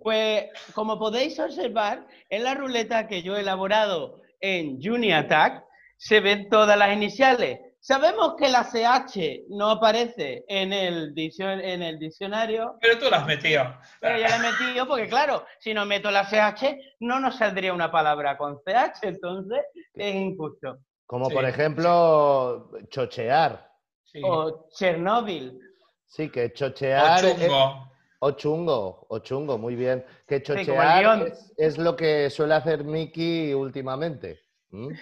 pues 0.08 0.46
como 0.74 0.98
podéis 0.98 1.38
observar, 1.38 2.08
en 2.30 2.46
la 2.46 2.54
ruleta 2.54 3.10
que 3.10 3.22
yo 3.24 3.36
he 3.36 3.42
elaborado 3.42 4.22
en 4.40 4.80
Attack 5.12 5.66
se 5.98 6.22
ven 6.22 6.48
todas 6.48 6.78
las 6.78 6.94
iniciales. 6.94 7.60
Sabemos 7.82 8.36
que 8.38 8.48
la 8.48 8.64
CH 8.64 9.48
no 9.50 9.70
aparece 9.70 10.46
en 10.48 10.72
el, 10.72 11.14
diccion- 11.14 11.60
en 11.62 11.84
el 11.84 12.00
diccionario, 12.00 12.78
Pero 12.80 12.98
tú 13.00 13.10
la 13.10 13.18
has 13.18 13.28
metido. 13.28 13.66
pero 14.00 14.18
ya 14.18 14.30
la 14.30 14.36
he 14.38 14.52
metido 14.52 14.88
porque 14.88 15.10
claro, 15.10 15.44
si 15.60 15.74
no 15.74 15.86
meto 15.86 16.10
la 16.10 16.24
CH 16.24 16.78
no 17.02 17.20
nos 17.20 17.36
saldría 17.36 17.74
una 17.74 17.92
palabra 17.92 18.38
con 18.38 18.60
CH, 18.64 19.00
entonces 19.04 19.60
es 19.94 20.16
injusto. 20.16 20.78
Como 21.06 21.28
Sí. 21.28 21.36
por 21.36 21.44
ejemplo, 21.44 22.72
chochear. 22.88 23.70
Sí. 24.06 24.22
O 24.24 24.70
Chernóbil. 24.74 25.60
Sí, 26.06 26.30
que 26.30 26.46
O 26.46 26.50
chochear. 26.54 27.20
chungo. 27.20 27.87
O 28.20 28.32
chungo, 28.32 29.06
o 29.10 29.20
chungo, 29.20 29.58
muy 29.58 29.76
bien. 29.76 30.04
Que 30.28 30.42
chochear 30.42 31.28
es, 31.28 31.54
es 31.58 31.78
lo 31.78 31.96
que 31.96 32.30
suele 32.30 32.56
hacer 32.56 32.84
Mickey 32.84 33.54
últimamente. 33.54 34.40
¿Mm? 34.72 34.90
Que 34.90 34.96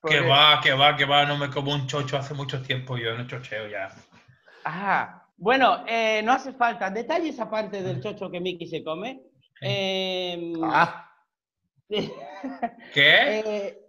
Porque- 0.00 0.20
va, 0.20 0.60
que 0.62 0.72
va, 0.72 0.96
que 0.96 1.04
va. 1.04 1.24
No 1.26 1.36
me 1.38 1.48
como 1.50 1.72
un 1.72 1.86
chocho 1.86 2.16
hace 2.16 2.34
mucho 2.34 2.60
tiempo. 2.62 2.96
Yo 2.96 3.16
no 3.16 3.26
chocheo 3.26 3.68
ya. 3.68 3.94
Ah, 4.64 5.24
bueno, 5.36 5.84
eh, 5.86 6.22
no 6.24 6.32
hace 6.32 6.52
falta. 6.52 6.90
Detalles 6.90 7.38
aparte 7.38 7.82
del 7.82 8.02
chocho 8.02 8.30
que 8.30 8.40
Mickey 8.40 8.66
se 8.66 8.82
come. 8.82 9.22
Eh, 9.62 10.52
Ah, 10.62 11.06
¿Qué? 11.88 12.08
eh, 12.94 13.79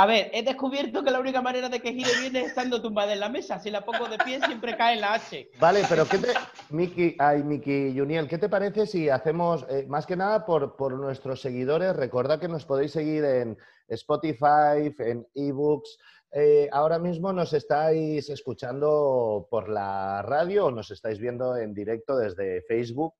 a 0.00 0.06
ver, 0.06 0.30
he 0.32 0.42
descubierto 0.42 1.02
que 1.02 1.10
la 1.10 1.18
única 1.18 1.42
manera 1.42 1.68
de 1.68 1.80
que 1.80 1.92
gire 1.92 2.10
bien 2.20 2.36
es 2.36 2.48
estando 2.48 2.80
tumbada 2.80 3.12
en 3.12 3.20
la 3.20 3.28
mesa. 3.28 3.58
Si 3.58 3.70
la 3.70 3.84
pongo 3.84 4.06
de 4.08 4.16
pie, 4.18 4.40
siempre 4.44 4.76
cae 4.76 4.94
en 4.94 5.00
la 5.00 5.14
H. 5.14 5.50
vale, 5.58 5.82
pero 5.88 6.06
¿qué 6.06 6.18
te. 6.18 6.28
Mickey, 6.70 7.16
ay, 7.18 7.42
Mickey 7.42 7.98
Juniel, 7.98 8.28
¿qué 8.28 8.38
te 8.38 8.48
parece 8.48 8.86
si 8.86 9.08
hacemos, 9.08 9.66
eh, 9.68 9.86
más 9.88 10.06
que 10.06 10.14
nada 10.16 10.44
por, 10.46 10.76
por 10.76 10.92
nuestros 10.92 11.40
seguidores, 11.40 11.96
recordad 11.96 12.38
que 12.38 12.46
nos 12.48 12.64
podéis 12.64 12.92
seguir 12.92 13.24
en 13.24 13.58
Spotify, 13.88 14.94
en 14.98 15.26
ebooks. 15.34 15.98
Eh, 16.30 16.68
ahora 16.72 16.98
mismo 16.98 17.32
nos 17.32 17.52
estáis 17.54 18.28
escuchando 18.28 19.48
por 19.50 19.68
la 19.68 20.22
radio 20.22 20.66
o 20.66 20.70
nos 20.70 20.90
estáis 20.90 21.18
viendo 21.18 21.56
en 21.56 21.72
directo 21.74 22.16
desde 22.16 22.62
Facebook 22.68 23.14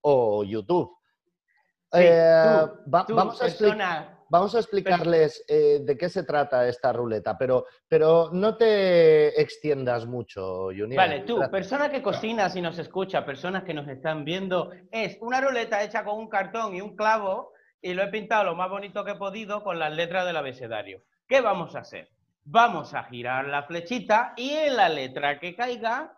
o 0.00 0.42
YouTube. 0.44 0.90
Sí, 1.92 2.00
Eh, 2.02 2.42
tú, 2.42 2.90
va- 2.90 3.06
Tú, 3.06 3.14
vamos, 3.14 3.40
a 3.40 3.46
expli- 3.46 3.58
persona, 3.58 4.13
vamos 4.28 4.54
a 4.54 4.58
explicarles 4.58 5.44
eh, 5.48 5.80
de 5.82 5.96
qué 5.96 6.08
se 6.08 6.24
trata 6.24 6.68
esta 6.68 6.92
ruleta, 6.92 7.36
pero, 7.36 7.66
pero 7.88 8.30
no 8.32 8.56
te 8.56 9.40
extiendas 9.40 10.06
mucho, 10.06 10.66
Junior. 10.66 10.96
Vale, 10.96 11.20
tú, 11.20 11.40
persona 11.50 11.90
que 11.90 12.02
cocinas 12.02 12.56
y 12.56 12.60
nos 12.60 12.78
escucha, 12.78 13.24
personas 13.24 13.64
que 13.64 13.74
nos 13.74 13.88
están 13.88 14.24
viendo, 14.24 14.70
es 14.90 15.18
una 15.20 15.40
ruleta 15.40 15.82
hecha 15.82 16.04
con 16.04 16.18
un 16.18 16.28
cartón 16.28 16.74
y 16.74 16.80
un 16.80 16.96
clavo 16.96 17.52
y 17.80 17.92
lo 17.92 18.02
he 18.02 18.08
pintado 18.08 18.44
lo 18.44 18.56
más 18.56 18.70
bonito 18.70 19.04
que 19.04 19.12
he 19.12 19.16
podido 19.16 19.62
con 19.62 19.78
las 19.78 19.94
letras 19.94 20.24
del 20.24 20.36
abecedario. 20.36 21.02
¿Qué 21.28 21.40
vamos 21.40 21.76
a 21.76 21.80
hacer? 21.80 22.10
Vamos 22.44 22.94
a 22.94 23.04
girar 23.04 23.46
la 23.46 23.64
flechita 23.64 24.32
y 24.36 24.50
en 24.50 24.76
la 24.76 24.88
letra 24.88 25.38
que 25.38 25.54
caiga 25.54 26.16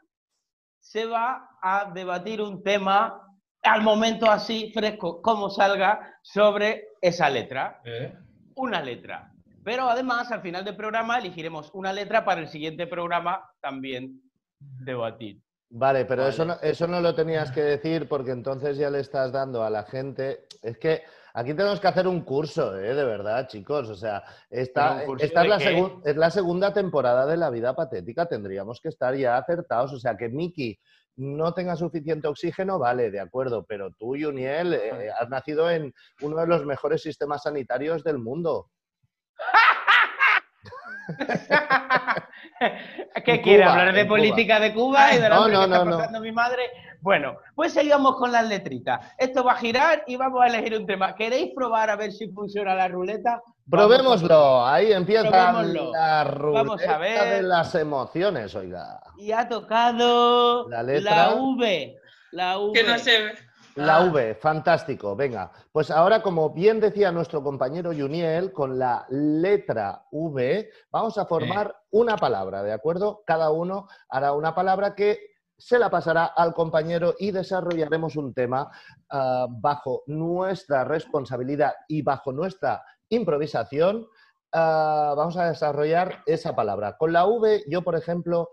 se 0.79 1.07
va 1.07 1.59
a 1.61 1.91
debatir 1.93 2.41
un 2.41 2.63
tema 2.63 3.26
al 3.67 3.83
momento 3.83 4.31
así 4.31 4.71
fresco 4.73 5.21
como 5.21 5.51
salga 5.51 6.19
sobre 6.23 6.89
esa 7.01 7.29
letra 7.29 7.81
¿Eh? 7.85 8.13
una 8.57 8.81
letra. 8.83 9.33
Pero 9.65 9.91
además, 9.91 10.31
al 10.31 10.43
final 10.43 10.65
del 10.65 10.77
programa, 10.77 11.19
elegiremos 11.19 11.71
una 11.75 11.93
letra 11.93 12.25
para 12.25 12.41
el 12.41 12.49
siguiente 12.49 12.87
programa 12.87 13.51
también 13.61 14.23
debatir. 14.59 15.41
Vale, 15.71 16.05
pero 16.05 16.23
Vale. 16.23 16.33
Eso, 16.33 16.45
no, 16.45 16.57
eso 16.63 16.87
no 16.87 17.01
lo 17.01 17.15
tenías 17.15 17.51
que 17.51 17.63
decir 17.63 18.09
porque 18.09 18.31
entonces 18.31 18.79
ya 18.79 18.91
le 18.91 19.01
estás 19.01 19.33
dando 19.33 19.65
a 19.65 19.71
la 19.71 19.83
gente. 19.83 20.47
Es 20.63 20.79
que 20.79 21.03
aquí 21.35 21.53
tenemos 21.55 21.81
que 21.81 21.89
hacer 21.89 22.07
un 22.07 22.21
curso, 22.21 22.79
¿eh? 22.79 22.95
de 22.95 23.05
verdad, 23.05 23.49
chicos. 23.49 23.89
O 23.91 23.97
sea, 23.97 24.23
esta, 24.49 24.91
¿Pero 24.91 25.01
un 25.01 25.07
curso 25.07 25.25
esta 25.25 25.43
es, 25.43 25.65
de 25.65 25.73
la 25.73 25.91
es 26.05 26.17
la 26.17 26.31
segunda 26.31 26.73
temporada 26.73 27.27
de 27.27 27.37
La 27.37 27.51
Vida 27.51 27.75
Patética. 27.75 28.27
Tendríamos 28.27 28.81
que 28.81 28.89
estar 28.89 29.17
ya 29.17 29.37
acertados. 29.37 29.93
O 29.93 29.99
sea, 29.99 30.17
que 30.17 30.29
Miki 30.29 30.79
no 31.17 31.55
tenga 31.55 31.77
suficiente 31.77 32.29
oxígeno, 32.29 32.79
vale, 32.79 33.11
de 33.11 33.21
acuerdo. 33.21 33.65
Pero 33.65 33.91
tú, 33.93 34.15
Juniel, 34.21 34.75
eh, 34.75 35.11
has 35.19 35.29
nacido 35.29 35.71
en 35.71 35.95
uno 36.23 36.37
de 36.39 36.47
los 36.47 36.65
mejores 36.65 37.03
sistemas 37.03 37.43
sanitarios 37.45 38.05
del 38.05 38.19
mundo. 38.19 38.71
¿Qué 43.25 43.41
quiere? 43.43 43.63
Cuba, 43.65 43.73
¿Hablar 43.73 43.95
de 43.95 44.01
en 44.01 44.07
Cuba. 44.07 44.17
política 44.19 44.61
de 44.61 44.75
Cuba 44.75 45.15
y 45.15 45.19
de 45.19 45.29
la 45.29 45.37
no, 45.37 45.41
no, 45.43 45.47
que 45.59 45.65
está 45.65 45.79
no, 45.79 45.85
no. 45.85 45.97
pasando 45.99 46.21
mi 46.21 46.33
madre? 46.33 46.63
Bueno, 47.01 47.37
pues 47.55 47.73
seguimos 47.73 48.17
con 48.17 48.33
las 48.33 48.49
letritas. 48.49 49.01
Esto 49.19 49.45
va 49.45 49.53
a 49.53 49.57
girar 49.57 50.03
y 50.07 50.17
vamos 50.17 50.43
a 50.43 50.47
elegir 50.49 50.77
un 50.79 50.87
tema. 50.87 51.15
¿Queréis 51.15 51.53
probar 51.55 51.91
a 51.91 51.97
ver 51.97 52.13
si 52.13 52.29
funciona 52.29 52.75
la 52.75 52.89
ruleta? 52.89 53.43
Probémoslo. 53.71 54.67
Ahí 54.67 54.93
empieza 54.93 55.29
Probémoslo. 55.29 55.93
la 55.93 56.25
ruleta 56.25 56.63
Vamos 56.63 56.83
a 56.87 56.99
ver. 56.99 57.37
de 57.37 57.43
las 57.43 57.75
emociones, 57.75 58.55
oiga. 58.55 59.01
Y 59.19 59.33
ha 59.33 59.49
tocado 59.49 60.69
La 60.69 60.83
letra. 60.83 61.35
V. 61.35 61.97
La 62.33 62.59
V. 62.59 62.73
Que 62.73 62.83
no 62.87 62.99
se 62.99 63.23
ve. 63.23 63.35
La 63.77 63.99
Ah, 63.99 64.05
V, 64.07 64.35
fantástico. 64.37 65.15
Venga, 65.15 65.53
pues 65.71 65.91
ahora, 65.91 66.23
como 66.23 66.51
bien 66.51 66.81
decía 66.81 67.13
nuestro 67.13 67.43
compañero 67.43 67.91
Juniel, 67.93 68.51
con 68.53 68.79
la 68.79 69.05
letra 69.11 70.03
V 70.11 70.71
vamos 70.91 71.19
a 71.19 71.27
formar 71.27 71.77
una 71.91 72.17
palabra, 72.17 72.63
¿de 72.63 72.73
acuerdo? 72.73 73.23
Cada 73.27 73.51
uno 73.51 73.87
hará 74.09 74.33
una 74.33 74.55
palabra 74.55 74.95
que 74.95 75.19
se 75.59 75.79
la 75.79 75.91
pasará 75.91 76.25
al 76.25 76.55
compañero 76.55 77.15
y 77.19 77.31
desarrollaremos 77.33 78.17
un 78.17 78.33
tema 78.33 78.71
ah, 79.11 79.47
bajo 79.51 80.03
nuestra 80.07 80.85
responsabilidad 80.85 81.75
y 81.89 82.01
bajo 82.03 82.33
nuestra 82.33 82.83
improvisación. 83.11 84.07
ah, 84.53 85.13
vamos 85.17 85.37
a 85.37 85.49
desarrollar 85.49 86.23
esa 86.25 86.57
palabra. 86.57 86.97
Con 86.97 87.13
la 87.13 87.27
V, 87.27 87.65
yo, 87.69 87.83
por 87.83 87.95
ejemplo, 87.95 88.49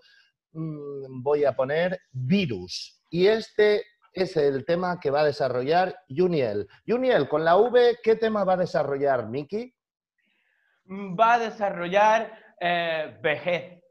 mm, 0.51 1.23
voy 1.23 1.45
a 1.45 1.55
poner 1.55 1.97
virus. 2.11 2.99
Y 3.09 3.27
este 3.27 3.83
es 4.13 4.35
el 4.37 4.65
tema 4.65 4.99
que 4.99 5.09
va 5.11 5.21
a 5.21 5.25
desarrollar 5.25 5.97
Juniel. 6.09 6.67
Juniel, 6.87 7.27
con 7.27 7.43
la 7.43 7.55
V, 7.57 7.99
¿qué 8.03 8.15
tema 8.15 8.43
va 8.43 8.53
a 8.53 8.57
desarrollar 8.57 9.27
Miki? 9.27 9.73
Va 10.89 11.33
a 11.33 11.39
desarrollar 11.39 12.31
eh, 12.59 13.17
vejez. 13.21 13.81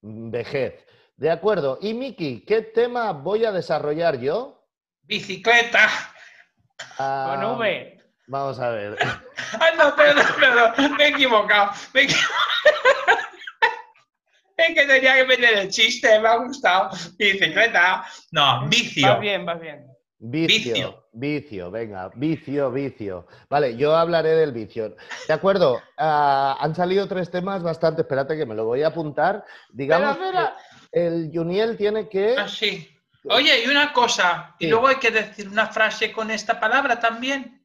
Vejez. 0.00 0.86
De 1.16 1.30
acuerdo. 1.30 1.78
Y 1.80 1.94
Miki, 1.94 2.44
¿qué 2.44 2.62
tema 2.62 3.12
voy 3.12 3.44
a 3.44 3.52
desarrollar 3.52 4.18
yo? 4.18 4.64
Bicicleta. 5.02 5.88
Ah, 6.98 7.36
Con 7.40 7.56
V. 7.58 7.98
Vamos 8.28 8.58
a 8.60 8.70
ver. 8.70 8.96
Ay, 9.60 9.72
no, 9.78 9.94
perdón, 9.94 10.24
perdón. 10.38 10.96
Me 10.96 11.04
he 11.04 11.08
equivocado. 11.08 11.70
Me 11.92 12.02
he 12.02 12.04
equi- 12.08 12.26
Es 14.68 14.74
que 14.74 14.86
tenía 14.86 15.16
que 15.16 15.24
meter 15.24 15.58
el 15.58 15.68
chiste, 15.68 16.20
me 16.20 16.28
ha 16.28 16.36
gustado. 16.36 16.90
Bicicleta. 17.18 18.04
No, 18.30 18.68
vicio. 18.68 19.08
Vas 19.08 19.20
bien, 19.20 19.44
vas 19.44 19.60
bien. 19.60 19.86
Vicio, 20.24 20.72
Vicio. 20.72 21.04
vicio, 21.14 21.70
venga, 21.72 22.08
vicio, 22.14 22.70
vicio. 22.70 23.26
Vale, 23.50 23.76
yo 23.76 23.96
hablaré 23.96 24.36
del 24.36 24.52
vicio. 24.52 24.94
De 25.26 25.34
acuerdo, 25.34 25.82
ah, 25.98 26.56
han 26.60 26.76
salido 26.76 27.08
tres 27.08 27.28
temas 27.28 27.60
bastante, 27.64 28.02
espérate 28.02 28.36
que 28.36 28.46
me 28.46 28.54
lo 28.54 28.64
voy 28.64 28.82
a 28.82 28.88
apuntar. 28.88 29.44
Digamos 29.72 30.16
que 30.16 31.06
el 31.06 31.30
Juniel 31.34 31.76
tiene 31.76 32.08
que... 32.08 32.36
Ah, 32.38 32.46
sí. 32.46 32.88
Oye, 33.24 33.64
y 33.64 33.68
una 33.68 33.92
cosa. 33.92 34.54
Y 34.60 34.68
luego 34.68 34.86
hay 34.86 34.96
que 34.96 35.10
decir 35.10 35.48
una 35.48 35.66
frase 35.66 36.12
con 36.12 36.30
esta 36.30 36.60
palabra 36.60 37.00
también. 37.00 37.61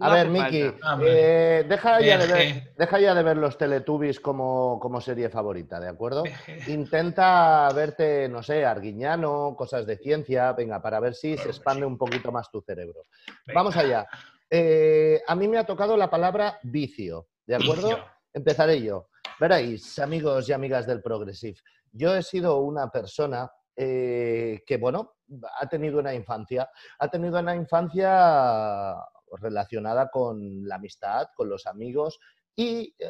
A 0.00 0.14
ver, 0.14 0.28
Miki, 0.28 0.62
falta. 0.80 0.98
eh, 1.06 1.64
deja, 1.68 2.00
ya 2.00 2.18
de 2.18 2.26
ver, 2.26 2.36
Veje. 2.36 2.74
deja 2.78 2.98
ya 3.00 3.14
de 3.14 3.22
ver 3.22 3.36
los 3.36 3.56
Teletubbies 3.58 4.20
como, 4.20 4.78
como 4.80 5.00
serie 5.00 5.28
favorita, 5.28 5.78
¿de 5.80 5.88
acuerdo? 5.88 6.22
Veje. 6.24 6.58
Intenta 6.72 7.68
verte, 7.74 8.28
no 8.28 8.42
sé, 8.42 8.64
Arguiñano, 8.64 9.54
cosas 9.56 9.86
de 9.86 9.96
ciencia, 9.98 10.52
venga, 10.52 10.80
para 10.80 11.00
ver 11.00 11.14
si 11.14 11.30
se 11.30 11.36
Claro, 11.36 11.50
expande 11.50 11.86
un 11.86 11.98
poquito 11.98 12.32
más 12.32 12.50
tu 12.50 12.60
cerebro. 12.60 13.06
Venga. 13.46 13.60
Vamos 13.60 13.76
allá. 13.76 14.06
Eh, 14.48 15.22
a 15.26 15.34
mí 15.34 15.46
me 15.48 15.58
ha 15.58 15.64
tocado 15.64 15.96
la 15.96 16.10
palabra 16.10 16.58
vicio, 16.62 17.28
¿de 17.46 17.54
acuerdo? 17.56 17.88
Vicio. 17.88 18.04
Empezaré 18.32 18.80
yo. 18.82 19.08
Veréis, 19.38 19.98
amigos 19.98 20.48
y 20.48 20.52
amigas 20.52 20.86
del 20.86 21.00
Progressive, 21.02 21.58
yo 21.92 22.14
he 22.14 22.22
sido 22.22 22.58
una 22.60 22.90
persona 22.90 23.50
eh, 23.76 24.62
que, 24.66 24.76
bueno, 24.76 25.14
ha 25.60 25.68
tenido 25.68 25.98
una 25.98 26.14
infancia, 26.14 26.68
ha 26.98 27.08
tenido 27.08 27.38
una 27.38 27.54
infancia 27.54 28.96
relacionada 29.38 30.10
con 30.10 30.66
la 30.66 30.76
amistad, 30.76 31.28
con 31.36 31.48
los 31.48 31.66
amigos 31.66 32.18
y 32.56 32.94
eh, 32.98 33.08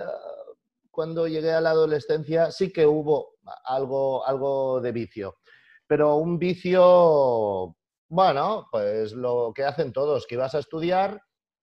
cuando 0.90 1.26
llegué 1.26 1.52
a 1.52 1.61
la 1.61 1.71
adolescencia 1.71 2.50
sí 2.50 2.73
que 2.73 2.87
hubo 2.87 3.37
algo, 3.64 4.26
algo 4.26 4.81
de 4.81 4.93
vicio, 4.93 5.38
pero 5.87 6.17
un 6.17 6.38
vicio, 6.38 7.76
bueno, 8.09 8.67
pues 8.71 9.12
lo 9.12 9.52
que 9.55 9.64
hacen 9.64 9.93
todos, 9.93 10.26
que 10.26 10.35
ibas 10.35 10.55
a 10.55 10.59
estudiar 10.59 11.21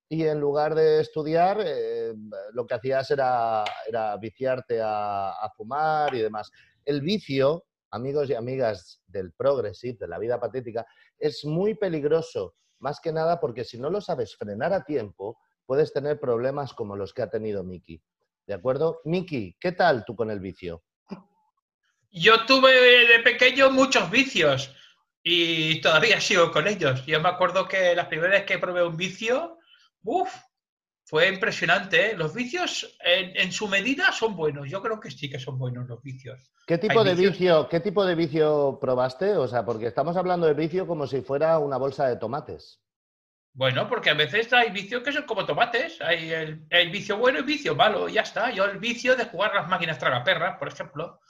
y 0.09 0.23
en 0.23 0.39
lugar 0.39 0.73
de 0.73 1.01
estudiar, 1.01 1.59
eh, 1.63 2.13
lo 2.53 2.65
que 2.65 2.75
hacías 2.75 3.11
era, 3.11 3.63
era 3.87 4.15
viciarte 4.17 4.81
a, 4.81 5.31
a 5.31 5.49
fumar 5.55 6.15
y 6.15 6.21
demás. 6.21 6.49
El 6.85 7.01
vicio, 7.01 7.65
amigos 7.91 8.29
y 8.29 8.35
amigas 8.35 9.01
del 9.07 9.33
progressive, 9.33 9.97
de 9.99 10.07
la 10.07 10.19
vida 10.19 10.39
patética, 10.39 10.85
es 11.17 11.45
muy 11.45 11.75
peligroso, 11.75 12.55
más 12.79 12.99
que 12.99 13.11
nada 13.11 13.39
porque 13.39 13.63
si 13.63 13.77
no 13.77 13.89
lo 13.89 14.01
sabes 14.01 14.35
frenar 14.35 14.73
a 14.73 14.83
tiempo, 14.83 15.39
puedes 15.65 15.93
tener 15.93 16.19
problemas 16.19 16.73
como 16.73 16.95
los 16.95 17.13
que 17.13 17.21
ha 17.21 17.29
tenido 17.29 17.63
Miki. 17.63 18.01
¿De 18.45 18.53
acuerdo? 18.53 19.01
Miki, 19.03 19.55
¿qué 19.59 19.73
tal 19.73 20.05
tú 20.05 20.15
con 20.15 20.31
el 20.31 20.39
vicio? 20.39 20.83
Yo 22.09 22.45
tuve 22.45 22.71
de 23.05 23.19
pequeño 23.19 23.69
muchos 23.69 24.09
vicios 24.09 24.73
y 25.21 25.81
todavía 25.81 26.21
sigo 26.21 26.51
con 26.51 26.67
ellos. 26.67 27.05
Yo 27.05 27.19
me 27.19 27.27
acuerdo 27.27 27.67
que 27.67 27.93
las 27.93 28.07
primeras 28.07 28.43
que 28.43 28.57
probé 28.57 28.83
un 28.83 28.95
vicio, 28.95 29.57
uff, 30.03 30.33
fue 31.09 31.29
impresionante. 31.29 32.11
¿eh? 32.11 32.17
Los 32.17 32.33
vicios 32.33 32.97
en, 33.03 33.31
en 33.37 33.51
su 33.53 33.67
medida 33.69 34.11
son 34.11 34.35
buenos. 34.35 34.69
Yo 34.69 34.81
creo 34.81 34.99
que 34.99 35.09
sí 35.09 35.29
que 35.29 35.39
son 35.39 35.57
buenos 35.57 35.87
los 35.87 36.03
vicios. 36.03 36.51
¿Qué 36.67 36.77
tipo 36.77 36.99
Hay 36.99 37.05
de 37.05 37.15
vicios- 37.15 37.31
vicio, 37.31 37.69
qué 37.69 37.79
tipo 37.79 38.05
de 38.05 38.13
vicio 38.15 38.77
probaste? 38.81 39.37
O 39.37 39.47
sea, 39.47 39.63
porque 39.63 39.87
estamos 39.87 40.17
hablando 40.17 40.47
de 40.47 40.53
vicio 40.53 40.85
como 40.85 41.07
si 41.07 41.21
fuera 41.21 41.59
una 41.59 41.77
bolsa 41.77 42.09
de 42.09 42.17
tomates. 42.17 42.81
Bueno, 43.53 43.87
porque 43.87 44.09
a 44.09 44.15
veces 44.15 44.51
hay 44.51 44.69
vicios 44.71 45.01
que 45.01 45.13
son 45.13 45.23
como 45.23 45.45
tomates. 45.45 45.99
Hay 46.01 46.29
el, 46.29 46.67
el 46.69 46.89
vicio 46.91 47.17
bueno 47.17 47.39
y 47.39 47.43
vicio 47.43 47.73
malo, 47.73 48.09
y 48.09 48.13
ya 48.13 48.21
está. 48.21 48.51
Yo 48.51 48.65
el 48.65 48.77
vicio 48.77 49.15
de 49.15 49.25
jugar 49.25 49.53
las 49.55 49.67
máquinas 49.69 49.97
tragaperras, 49.97 50.57
por 50.59 50.67
ejemplo. 50.67 51.21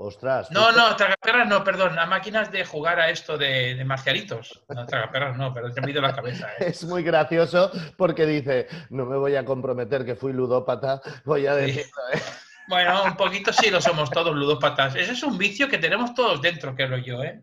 Ostras. 0.00 0.48
No, 0.52 0.70
no, 0.70 0.94
tragaperras 0.94 1.48
no, 1.48 1.64
perdón. 1.64 1.96
Las 1.96 2.08
máquinas 2.08 2.52
de 2.52 2.64
jugar 2.64 3.00
a 3.00 3.10
esto 3.10 3.36
de, 3.36 3.74
de 3.74 3.84
marcialitos. 3.84 4.62
No, 4.68 4.86
tragaperras 4.86 5.36
no, 5.36 5.52
pero 5.52 5.72
te 5.72 5.80
me 5.80 5.88
ha 5.88 5.90
ido 5.90 6.00
la 6.00 6.14
cabeza. 6.14 6.46
¿eh? 6.60 6.66
Es 6.68 6.84
muy 6.84 7.02
gracioso 7.02 7.70
porque 7.96 8.24
dice, 8.24 8.68
no 8.90 9.06
me 9.06 9.16
voy 9.16 9.34
a 9.34 9.44
comprometer 9.44 10.04
que 10.04 10.14
fui 10.14 10.32
ludópata, 10.32 11.00
voy 11.24 11.46
a 11.46 11.54
decirlo. 11.54 11.90
¿eh? 12.14 12.18
Bueno, 12.70 13.02
un 13.04 13.16
poquito 13.16 13.50
sí 13.50 13.70
lo 13.70 13.80
somos 13.80 14.10
todos 14.10 14.36
ludópatas. 14.36 14.94
Ese 14.94 15.12
es 15.12 15.22
un 15.22 15.38
vicio 15.38 15.70
que 15.70 15.78
tenemos 15.78 16.12
todos 16.12 16.42
dentro, 16.42 16.74
creo 16.74 16.98
yo, 16.98 17.22
¿eh? 17.24 17.42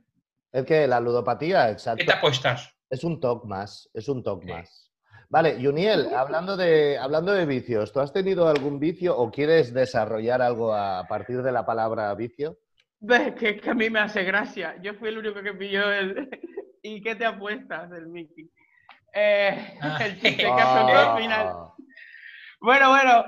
Es 0.51 0.65
que 0.65 0.85
la 0.87 0.99
ludopatía, 0.99 1.65
¿Qué 1.65 1.71
exacto, 1.71 2.05
te 2.05 2.13
apuestas? 2.13 2.71
es 2.91 3.03
un 3.03 3.19
toque 3.19 3.47
más, 3.47 3.89
es 3.95 4.07
un 4.07 4.21
toque 4.23 4.45
Sí. 4.45 4.51
más. 4.53 4.84
Vale, 5.35 5.57
Juniel, 5.61 6.15
hablando 6.15 6.55
de, 6.55 6.97
hablando 6.97 7.33
de 7.33 7.45
vicios, 7.45 7.91
¿tú 7.91 7.99
has 7.99 8.13
tenido 8.13 8.47
algún 8.47 8.79
vicio 8.79 9.17
o 9.17 9.29
quieres 9.29 9.73
desarrollar 9.73 10.41
algo 10.41 10.73
a 10.73 11.05
partir 11.09 11.41
de 11.41 11.51
la 11.51 11.65
palabra 11.65 12.15
vicio? 12.15 12.57
Ves 13.01 13.35
que, 13.35 13.57
que 13.57 13.69
a 13.69 13.73
mí 13.73 13.89
me 13.89 13.99
hace 13.99 14.23
gracia. 14.23 14.77
Yo 14.81 14.93
fui 14.93 15.09
el 15.09 15.17
único 15.17 15.43
que 15.43 15.51
pilló 15.51 15.91
el. 15.91 16.29
¿Y 16.81 17.01
qué 17.01 17.15
te 17.15 17.25
apuestas 17.25 17.89
del 17.89 18.07
Mickey? 18.07 18.49
Eh, 19.13 19.77
Ah. 19.81 19.99
el 20.05 20.13
chiste 20.21 20.37
que 20.37 20.45
afrontó 20.45 20.93
al 20.97 21.21
final. 21.21 21.47
Ah, 21.49 21.73
Bueno, 22.61 22.89
bueno, 22.91 23.25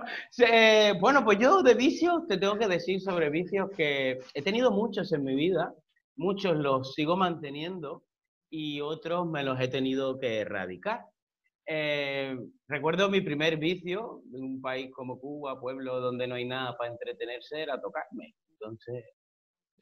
eh, 0.50 0.94
bueno, 1.02 1.26
pues 1.26 1.40
yo 1.40 1.62
de 1.62 1.74
vicios 1.74 2.26
te 2.26 2.38
tengo 2.38 2.58
que 2.58 2.70
decir 2.70 3.02
sobre 3.02 3.30
vicios 3.30 3.70
que 3.76 4.22
he 4.34 4.42
tenido 4.42 4.72
muchos 4.72 5.12
en 5.12 5.26
mi 5.26 5.36
vida, 5.36 5.74
muchos 6.16 6.56
los 6.56 6.94
sigo 6.94 7.18
manteniendo 7.18 8.06
y 8.50 8.80
otros 8.80 9.28
me 9.28 9.44
los 9.44 9.60
he 9.60 9.68
tenido 9.68 10.18
que 10.18 10.40
erradicar. 10.40 11.02
Eh, 11.70 12.38
recuerdo 12.70 13.10
mi 13.10 13.20
primer 13.20 13.58
vicio 13.58 14.22
en 14.34 14.42
un 14.44 14.62
país 14.62 14.90
como 14.94 15.20
Cuba, 15.20 15.60
pueblo 15.60 16.00
donde 16.00 16.26
no 16.26 16.36
hay 16.36 16.46
nada 16.46 16.78
para 16.78 16.92
entretenerse, 16.92 17.62
era 17.62 17.80
tocarme. 17.82 18.36
Entonces, 18.52 19.04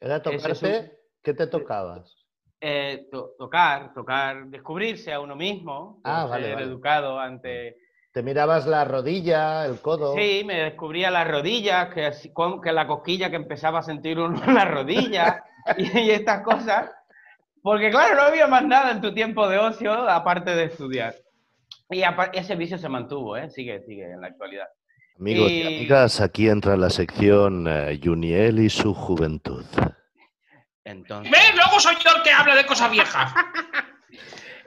¿Era 0.00 0.16
un- 0.16 0.90
¿Qué 1.22 1.32
te 1.34 1.46
tocabas? 1.46 2.26
eh, 2.60 3.06
to- 3.10 3.34
tocar, 3.38 3.92
tocar, 3.94 4.46
descubrirse 4.46 5.12
a 5.12 5.20
uno 5.20 5.36
mismo, 5.36 6.00
Ah, 6.04 6.26
vale, 6.26 6.46
ser 6.46 6.54
vale. 6.54 6.66
educado 6.66 7.18
ante 7.20 7.76
¿Te 8.12 8.22
mirabas 8.22 8.66
la 8.66 8.82
rodilla, 8.84 9.66
el 9.66 9.80
codo? 9.80 10.14
Sí, 10.14 10.42
me 10.44 10.54
descubría 10.62 11.10
las 11.10 11.28
rodillas, 11.28 11.92
que 11.92 12.72
la 12.72 12.86
cosquilla 12.86 13.28
que 13.28 13.36
empezaba 13.36 13.80
a 13.80 13.82
sentir 13.82 14.18
uno 14.18 14.42
en 14.42 14.54
las 14.54 14.70
rodillas 14.70 15.36
y, 15.76 15.98
y 15.98 16.10
estas 16.10 16.42
cosas. 16.42 16.90
Porque 17.62 17.90
claro, 17.90 18.16
no 18.16 18.22
había 18.22 18.46
más 18.46 18.64
nada 18.64 18.90
en 18.92 19.00
tu 19.02 19.12
tiempo 19.12 19.46
de 19.48 19.58
ocio 19.58 19.92
aparte 19.92 20.54
de 20.54 20.64
estudiar. 20.64 21.14
Y 21.90 22.02
ese 22.32 22.56
vicio 22.56 22.78
se 22.78 22.88
mantuvo, 22.88 23.36
¿eh? 23.36 23.48
Sigue, 23.50 23.80
sigue 23.82 24.10
en 24.12 24.20
la 24.20 24.28
actualidad. 24.28 24.66
Amigos 25.18 25.50
y 25.50 25.62
Y- 25.62 25.66
amigas, 25.66 26.20
aquí 26.20 26.48
entra 26.48 26.76
la 26.76 26.90
sección 26.90 27.66
eh, 27.68 27.98
Juniel 28.02 28.58
y 28.58 28.68
su 28.68 28.92
juventud. 28.92 29.64
Entonces... 30.84 31.30
¿Ves? 31.30 31.54
Luego 31.54 31.80
soy 31.80 31.94
yo 32.04 32.10
el 32.16 32.22
que 32.22 32.30
habla 32.30 32.54
de 32.54 32.66
cosas 32.66 32.90
viejas. 32.90 33.32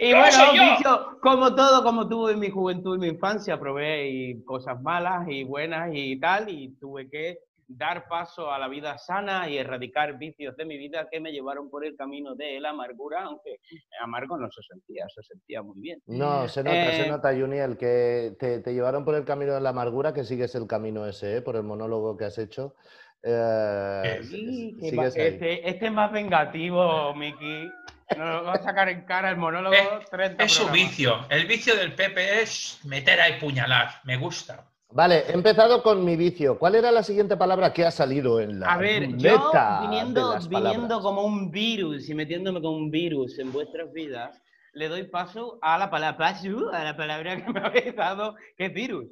Y 0.02 0.14
¡No, 0.14 0.20
bueno, 0.20 0.52
vicio, 0.54 1.20
como 1.22 1.54
todo, 1.56 1.84
como 1.84 2.08
tuve 2.08 2.32
en 2.32 2.40
mi 2.40 2.50
juventud 2.50 2.96
y 2.96 3.00
mi 3.00 3.08
infancia, 3.10 3.60
probé 3.60 4.08
y 4.10 4.44
cosas 4.46 4.82
malas 4.82 5.28
y 5.28 5.44
buenas 5.44 5.90
y 5.92 6.18
tal, 6.18 6.48
y 6.48 6.74
tuve 6.80 7.10
que 7.10 7.40
dar 7.72 8.08
paso 8.08 8.52
a 8.52 8.58
la 8.58 8.68
vida 8.68 8.98
sana 8.98 9.48
y 9.48 9.58
erradicar 9.58 10.18
vicios 10.18 10.58
de 10.58 10.66
mi 10.66 10.76
vida 10.78 11.08
que 11.10 11.20
me 11.20 11.32
llevaron 11.32 11.70
por 11.70 11.86
el 11.86 11.96
camino 11.96 12.34
de 12.36 12.60
la 12.60 12.72
amargura, 12.72 13.22
aunque 13.24 13.58
amargo 14.02 14.38
no 14.38 14.50
se 14.52 14.64
sentía, 14.64 15.06
se 15.08 15.22
sentía 15.22 15.62
muy 15.62 15.80
bien. 15.80 16.02
No, 16.08 16.48
se 16.48 16.64
nota, 16.64 16.92
se 16.92 17.06
Eh, 17.06 17.10
nota, 17.10 17.30
Juniel, 17.34 17.78
que 17.78 18.34
te, 18.40 18.60
te 18.60 18.74
llevaron 18.74 19.06
por 19.06 19.14
el 19.16 19.24
camino 19.24 19.54
de 19.54 19.62
la 19.62 19.70
amargura, 19.70 20.14
que 20.14 20.24
sigues 20.24 20.56
el 20.56 20.66
camino 20.68 21.06
ese, 21.06 21.38
¿eh? 21.38 21.42
por 21.44 21.56
el 21.56 21.64
monólogo 21.64 22.18
que 22.18 22.26
has 22.26 22.38
hecho. 22.40 22.74
Eh, 23.22 24.20
Sí, 24.24 24.76
este, 24.82 25.70
este 25.70 25.86
es 25.86 25.92
más 25.92 26.12
vengativo, 26.12 27.14
Miki. 27.16 27.70
Nos 28.18 28.28
lo 28.42 28.44
va 28.46 28.54
a 28.54 28.64
sacar 28.64 28.90
en 28.90 29.06
cara 29.06 29.30
el 29.30 29.38
monólogo 29.38 29.76
Es- 29.76 30.10
30 30.10 30.44
Es 30.44 30.52
su 30.54 30.68
vicio. 30.70 31.26
El 31.30 31.46
vicio 31.46 31.76
del 31.76 31.94
Pepe 31.94 32.42
es 32.42 32.80
meter 32.86 33.22
a 33.22 33.26
puñalar. 33.40 33.90
Me 34.06 34.18
gusta. 34.18 34.66
Vale, 34.92 35.24
he 35.28 35.34
empezado 35.34 35.84
con 35.84 36.04
mi 36.04 36.16
vicio. 36.16 36.58
¿Cuál 36.58 36.76
era 36.76 36.92
la 36.92 37.04
siguiente 37.04 37.38
palabra 37.38 37.72
que 37.72 37.86
ha 37.86 37.92
salido 37.92 38.40
en 38.40 38.60
la 38.60 38.74
A 38.74 38.78
ver, 38.78 39.08
yo 39.18 39.38
ruleta 39.38 39.82
de 39.82 40.50
viniendo, 40.50 41.02
como 41.02 41.24
un 41.24 41.52
virus 41.52 42.10
y 42.10 42.16
metiéndome 42.16 42.60
como 42.60 42.78
un 42.78 42.90
virus 42.90 43.38
en 43.38 43.52
vuestras 43.52 43.92
vidas, 43.94 44.42
le 44.74 44.88
doy 44.88 45.04
paso 45.04 45.60
a 45.62 45.78
la 45.78 45.92
palabra, 45.92 46.36
a 46.74 46.84
la 46.84 46.98
palabra 46.98 47.38
que 47.46 47.54
me 47.54 47.60
habéis 47.60 47.96
dado, 47.96 48.36
que 48.58 48.66
es 48.66 48.74
virus. 48.74 49.06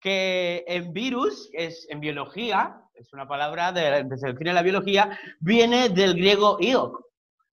Que 0.00 0.64
en 0.66 0.92
virus, 0.92 1.48
es 1.52 1.86
en 1.88 2.00
biología, 2.00 2.80
es 2.94 3.12
una 3.12 3.28
palabra 3.28 3.70
de, 3.70 4.04
que 4.08 4.16
se 4.16 4.28
define 4.28 4.50
en 4.50 4.56
la 4.56 4.62
biología, 4.62 5.18
viene 5.40 5.88
del 5.88 6.14
griego 6.14 6.58
iok, 6.60 7.00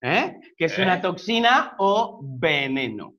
¿eh? 0.02 0.38
que 0.58 0.66
es 0.66 0.78
una 0.80 0.96
¿Eh? 0.96 1.02
toxina 1.02 1.76
o 1.78 2.20
veneno. 2.24 3.19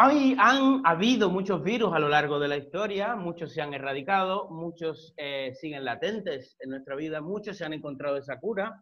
Hay, 0.00 0.36
han 0.38 0.82
habido 0.84 1.28
muchos 1.28 1.60
virus 1.64 1.92
a 1.92 1.98
lo 1.98 2.08
largo 2.08 2.38
de 2.38 2.46
la 2.46 2.56
historia, 2.56 3.16
muchos 3.16 3.52
se 3.52 3.60
han 3.60 3.74
erradicado, 3.74 4.48
muchos 4.48 5.12
eh, 5.16 5.52
siguen 5.60 5.84
latentes 5.84 6.56
en 6.60 6.70
nuestra 6.70 6.94
vida, 6.94 7.20
muchos 7.20 7.56
se 7.56 7.64
han 7.64 7.72
encontrado 7.72 8.16
esa 8.16 8.38
cura. 8.38 8.80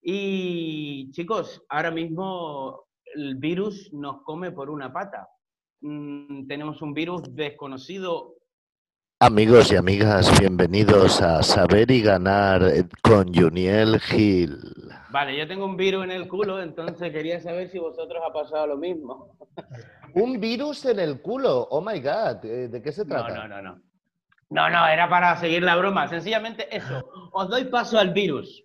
Y 0.00 1.10
chicos, 1.10 1.64
ahora 1.68 1.90
mismo 1.90 2.84
el 3.16 3.34
virus 3.34 3.92
nos 3.92 4.22
come 4.22 4.52
por 4.52 4.70
una 4.70 4.92
pata. 4.92 5.26
Mm, 5.80 6.46
tenemos 6.46 6.82
un 6.82 6.94
virus 6.94 7.22
desconocido. 7.34 8.36
Amigos 9.18 9.72
y 9.72 9.76
amigas, 9.76 10.38
bienvenidos 10.38 11.20
a 11.20 11.42
Saber 11.42 11.90
y 11.90 12.00
Ganar 12.00 12.62
con 13.02 13.34
Juniel 13.34 13.98
Gil. 13.98 14.56
Vale, 15.10 15.36
yo 15.36 15.48
tengo 15.48 15.64
un 15.64 15.76
virus 15.76 16.04
en 16.04 16.12
el 16.12 16.28
culo, 16.28 16.62
entonces 16.62 17.10
quería 17.10 17.40
saber 17.40 17.68
si 17.70 17.80
vosotros 17.80 18.22
ha 18.24 18.32
pasado 18.32 18.68
lo 18.68 18.76
mismo. 18.76 19.36
Un 20.14 20.40
virus 20.40 20.84
en 20.86 20.98
el 21.00 21.20
culo, 21.22 21.68
oh 21.70 21.80
my 21.80 22.00
god, 22.00 22.44
eh, 22.44 22.68
¿de 22.68 22.82
qué 22.82 22.92
se 22.92 23.02
No, 23.04 23.08
trata? 23.08 23.34
no, 23.34 23.48
no, 23.48 23.62
no. 23.62 23.80
No, 24.50 24.70
no, 24.70 24.86
era 24.86 25.08
para 25.10 25.36
seguir 25.36 25.62
la 25.62 25.76
broma. 25.76 26.08
Sencillamente 26.08 26.74
eso. 26.74 27.06
Os 27.32 27.48
doy 27.50 27.64
paso 27.66 27.98
al 27.98 28.14
virus. 28.14 28.62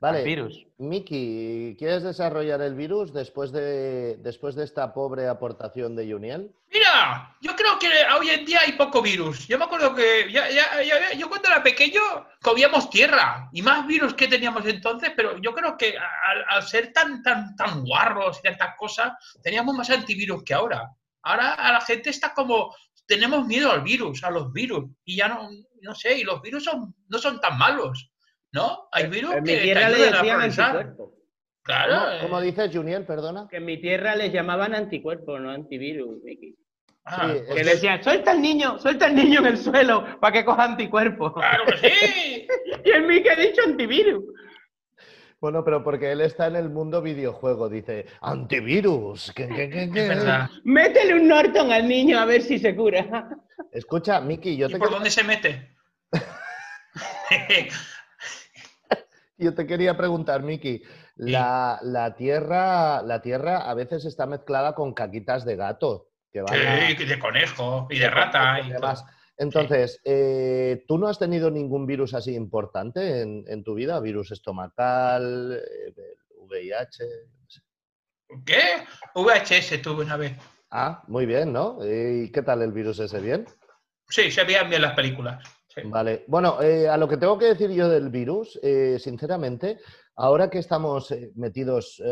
Vale, 0.00 0.24
Virus. 0.24 0.66
Miki, 0.78 1.76
¿quieres 1.78 2.02
desarrollar 2.02 2.62
el 2.62 2.74
virus 2.74 3.12
después 3.12 3.52
de, 3.52 4.16
después 4.16 4.54
de 4.54 4.64
esta 4.64 4.94
pobre 4.94 5.28
aportación 5.28 5.94
de 5.94 6.10
Juniel? 6.10 6.50
Mira, 6.72 7.36
yo 7.42 7.54
creo 7.54 7.78
que 7.78 7.88
hoy 8.18 8.30
en 8.30 8.46
día 8.46 8.60
hay 8.64 8.72
poco 8.72 9.02
virus. 9.02 9.46
Yo 9.46 9.58
me 9.58 9.66
acuerdo 9.66 9.94
que 9.94 10.32
ya- 10.32 10.48
ya- 10.50 10.82
ya- 10.82 11.12
yo 11.12 11.28
cuando 11.28 11.48
era 11.48 11.62
pequeño 11.62 12.00
comíamos 12.40 12.88
tierra 12.88 13.50
y 13.52 13.60
más 13.60 13.86
virus 13.86 14.14
que 14.14 14.26
teníamos 14.26 14.64
entonces, 14.64 15.12
pero 15.14 15.36
yo 15.38 15.52
creo 15.54 15.76
que 15.76 15.98
al, 15.98 16.44
al 16.48 16.62
ser 16.62 16.94
tan, 16.94 17.22
tan, 17.22 17.54
tan 17.56 17.84
guarros 17.84 18.38
y 18.38 18.42
tantas 18.42 18.76
cosas, 18.78 19.12
teníamos 19.42 19.74
más 19.74 19.90
antivirus 19.90 20.42
que 20.44 20.54
ahora. 20.54 20.88
Ahora 21.22 21.52
a 21.54 21.72
la 21.72 21.80
gente 21.82 22.08
está 22.08 22.32
como, 22.32 22.74
tenemos 23.06 23.44
miedo 23.46 23.70
al 23.70 23.82
virus, 23.82 24.24
a 24.24 24.30
los 24.30 24.50
virus, 24.50 24.86
y 25.04 25.16
ya 25.16 25.28
no, 25.28 25.50
no 25.82 25.94
sé, 25.94 26.16
y 26.16 26.24
los 26.24 26.40
virus 26.40 26.64
son, 26.64 26.94
no 27.08 27.18
son 27.18 27.38
tan 27.38 27.58
malos, 27.58 28.10
¿no? 28.52 28.88
Hay 28.92 29.08
virus 29.08 29.34
En 29.34 29.44
que 29.44 29.52
mi 29.52 29.58
te 29.58 29.62
tierra 29.62 29.88
le 29.88 29.96
ayudan 29.96 30.14
a 30.14 30.44
decían 30.44 30.66
anticuerpos. 30.76 31.10
Claro. 31.62 31.94
¿Cómo, 31.94 32.10
eh, 32.12 32.18
cómo 32.22 32.40
dices, 32.40 32.70
Juniel? 32.74 33.04
Perdona. 33.06 33.46
Que 33.50 33.58
en 33.58 33.64
mi 33.64 33.80
tierra 33.80 34.16
les 34.16 34.32
llamaban 34.32 34.74
anticuerpos, 34.74 35.40
no 35.40 35.50
antivirus, 35.50 36.22
Miki. 36.22 36.56
ah, 37.04 37.30
Sí, 37.32 37.40
pues 37.46 37.58
Que 37.58 37.64
le 37.64 37.70
decían, 37.72 38.02
suelta 38.02 38.30
al 38.32 38.40
niño, 38.42 38.78
suelta 38.78 39.06
al 39.06 39.14
niño 39.14 39.40
en 39.40 39.46
el 39.46 39.58
suelo 39.58 40.04
para 40.20 40.32
que 40.32 40.44
coja 40.44 40.64
anticuerpos. 40.64 41.34
Claro 41.34 41.64
que 41.66 41.88
sí. 41.88 42.46
Y 42.84 42.90
el 42.90 43.06
Miki 43.06 43.28
ha 43.28 43.36
dicho 43.36 43.62
antivirus. 43.64 44.24
Bueno, 45.40 45.64
pero 45.64 45.82
porque 45.82 46.12
él 46.12 46.20
está 46.20 46.48
en 46.48 46.56
el 46.56 46.68
mundo 46.68 47.00
videojuego, 47.00 47.68
dice 47.68 48.06
antivirus. 48.20 49.32
¿qué, 49.34 49.48
qué, 49.48 49.70
qué, 49.70 49.90
qué?". 49.90 50.02
Es 50.02 50.08
verdad. 50.08 50.50
Métele 50.64 51.14
un 51.14 51.28
Norton 51.28 51.72
al 51.72 51.88
niño 51.88 52.18
a 52.18 52.24
ver 52.26 52.42
si 52.42 52.58
se 52.58 52.74
cura. 52.74 53.28
Escucha, 53.72 54.20
Miki, 54.20 54.56
yo 54.56 54.68
¿Y 54.68 54.72
te, 54.72 54.78
por 54.78 54.90
dónde 54.90 55.10
se 55.10 55.24
mete? 55.24 55.76
yo 59.40 59.54
te 59.54 59.66
quería 59.66 59.96
preguntar, 59.96 60.42
Miki, 60.42 60.82
la, 61.16 61.78
la 61.82 62.14
tierra, 62.14 63.02
la 63.02 63.20
tierra 63.22 63.58
a 63.70 63.74
veces 63.74 64.04
está 64.04 64.26
mezclada 64.26 64.74
con 64.74 64.94
caquitas 64.94 65.44
de 65.44 65.56
gato, 65.56 66.08
que 66.30 66.42
van 66.42 66.54
a- 66.54 66.88
Sí, 66.88 67.04
de 67.04 67.18
conejo 67.18 67.86
y 67.90 67.98
de 67.98 68.08
rata. 68.10 68.60
y 68.60 68.70
demás. 68.70 69.04
Entonces, 69.36 70.00
eh, 70.04 70.84
¿tú 70.86 70.98
no 70.98 71.08
has 71.08 71.18
tenido 71.18 71.50
ningún 71.50 71.86
virus 71.86 72.12
así 72.12 72.34
importante 72.34 73.22
en, 73.22 73.44
en 73.48 73.64
tu 73.64 73.74
vida? 73.74 73.98
¿Virus 73.98 74.30
estomacal, 74.32 75.52
eh, 75.54 75.94
VIH? 76.36 77.04
todo. 78.28 78.42
¿Qué? 78.44 78.60
VHS 79.14 79.78
tuve 79.82 80.04
una 80.04 80.16
vez. 80.16 80.32
Ah, 80.70 81.02
muy 81.08 81.24
bien, 81.26 81.52
¿no? 81.52 81.78
¿Y 81.82 82.30
qué 82.30 82.42
tal 82.42 82.62
el 82.62 82.72
virus 82.72 82.98
ese? 83.00 83.18
¿Bien? 83.20 83.46
Sí, 84.08 84.30
se 84.30 84.44
veían 84.44 84.68
bien 84.68 84.82
las 84.82 84.94
películas. 84.94 85.42
Vale. 85.84 86.24
Bueno, 86.26 86.60
eh, 86.62 86.88
a 86.88 86.96
lo 86.96 87.08
que 87.08 87.16
tengo 87.16 87.38
que 87.38 87.46
decir 87.46 87.70
yo 87.70 87.88
del 87.88 88.10
virus, 88.10 88.58
eh, 88.62 88.98
sinceramente, 88.98 89.78
ahora 90.16 90.50
que 90.50 90.58
estamos 90.58 91.10
eh, 91.10 91.32
metidos 91.34 92.02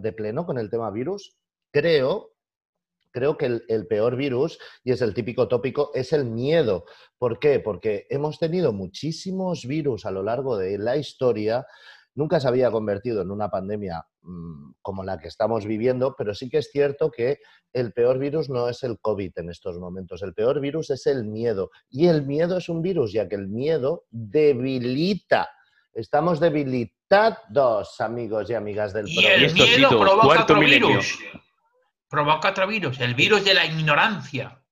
de 0.00 0.12
pleno 0.12 0.46
con 0.46 0.58
el 0.58 0.70
tema 0.70 0.90
virus, 0.90 1.36
creo, 1.70 2.32
creo 3.10 3.36
que 3.36 3.46
el, 3.46 3.64
el 3.68 3.86
peor 3.86 4.16
virus, 4.16 4.58
y 4.84 4.92
es 4.92 5.02
el 5.02 5.14
típico 5.14 5.48
tópico, 5.48 5.90
es 5.94 6.12
el 6.12 6.24
miedo. 6.24 6.84
¿Por 7.18 7.38
qué? 7.38 7.60
Porque 7.60 8.06
hemos 8.10 8.38
tenido 8.38 8.72
muchísimos 8.72 9.66
virus 9.66 10.06
a 10.06 10.10
lo 10.10 10.22
largo 10.22 10.56
de 10.56 10.78
la 10.78 10.96
historia. 10.96 11.66
Nunca 12.14 12.40
se 12.40 12.48
había 12.48 12.70
convertido 12.70 13.22
en 13.22 13.30
una 13.30 13.50
pandemia 13.50 14.06
como 14.82 15.04
la 15.04 15.18
que 15.18 15.28
estamos 15.28 15.66
viviendo, 15.66 16.14
pero 16.16 16.34
sí 16.34 16.48
que 16.48 16.58
es 16.58 16.70
cierto 16.70 17.10
que 17.10 17.38
el 17.72 17.92
peor 17.92 18.18
virus 18.18 18.48
no 18.48 18.68
es 18.68 18.82
el 18.82 18.98
COVID 19.00 19.32
en 19.36 19.50
estos 19.50 19.78
momentos. 19.78 20.22
El 20.22 20.34
peor 20.34 20.60
virus 20.60 20.90
es 20.90 21.06
el 21.06 21.24
miedo. 21.24 21.70
Y 21.90 22.06
el 22.08 22.26
miedo 22.26 22.56
es 22.56 22.68
un 22.68 22.82
virus, 22.82 23.12
ya 23.12 23.28
que 23.28 23.36
el 23.36 23.48
miedo 23.48 24.04
debilita. 24.10 25.48
Estamos 25.92 26.40
debilitados, 26.40 28.00
amigos 28.00 28.50
y 28.50 28.54
amigas 28.54 28.92
del 28.92 29.08
Y 29.08 29.24
el 29.24 29.52
miedo 29.52 29.88
provoca 29.88 30.26
cuarto 30.26 30.42
otro 30.42 30.56
milenio. 30.58 30.88
virus. 30.88 31.18
Provoca 32.08 32.50
otro 32.50 32.66
virus, 32.66 33.00
el 33.00 33.14
virus 33.14 33.44
de 33.44 33.54
la 33.54 33.66
ignorancia. 33.66 34.62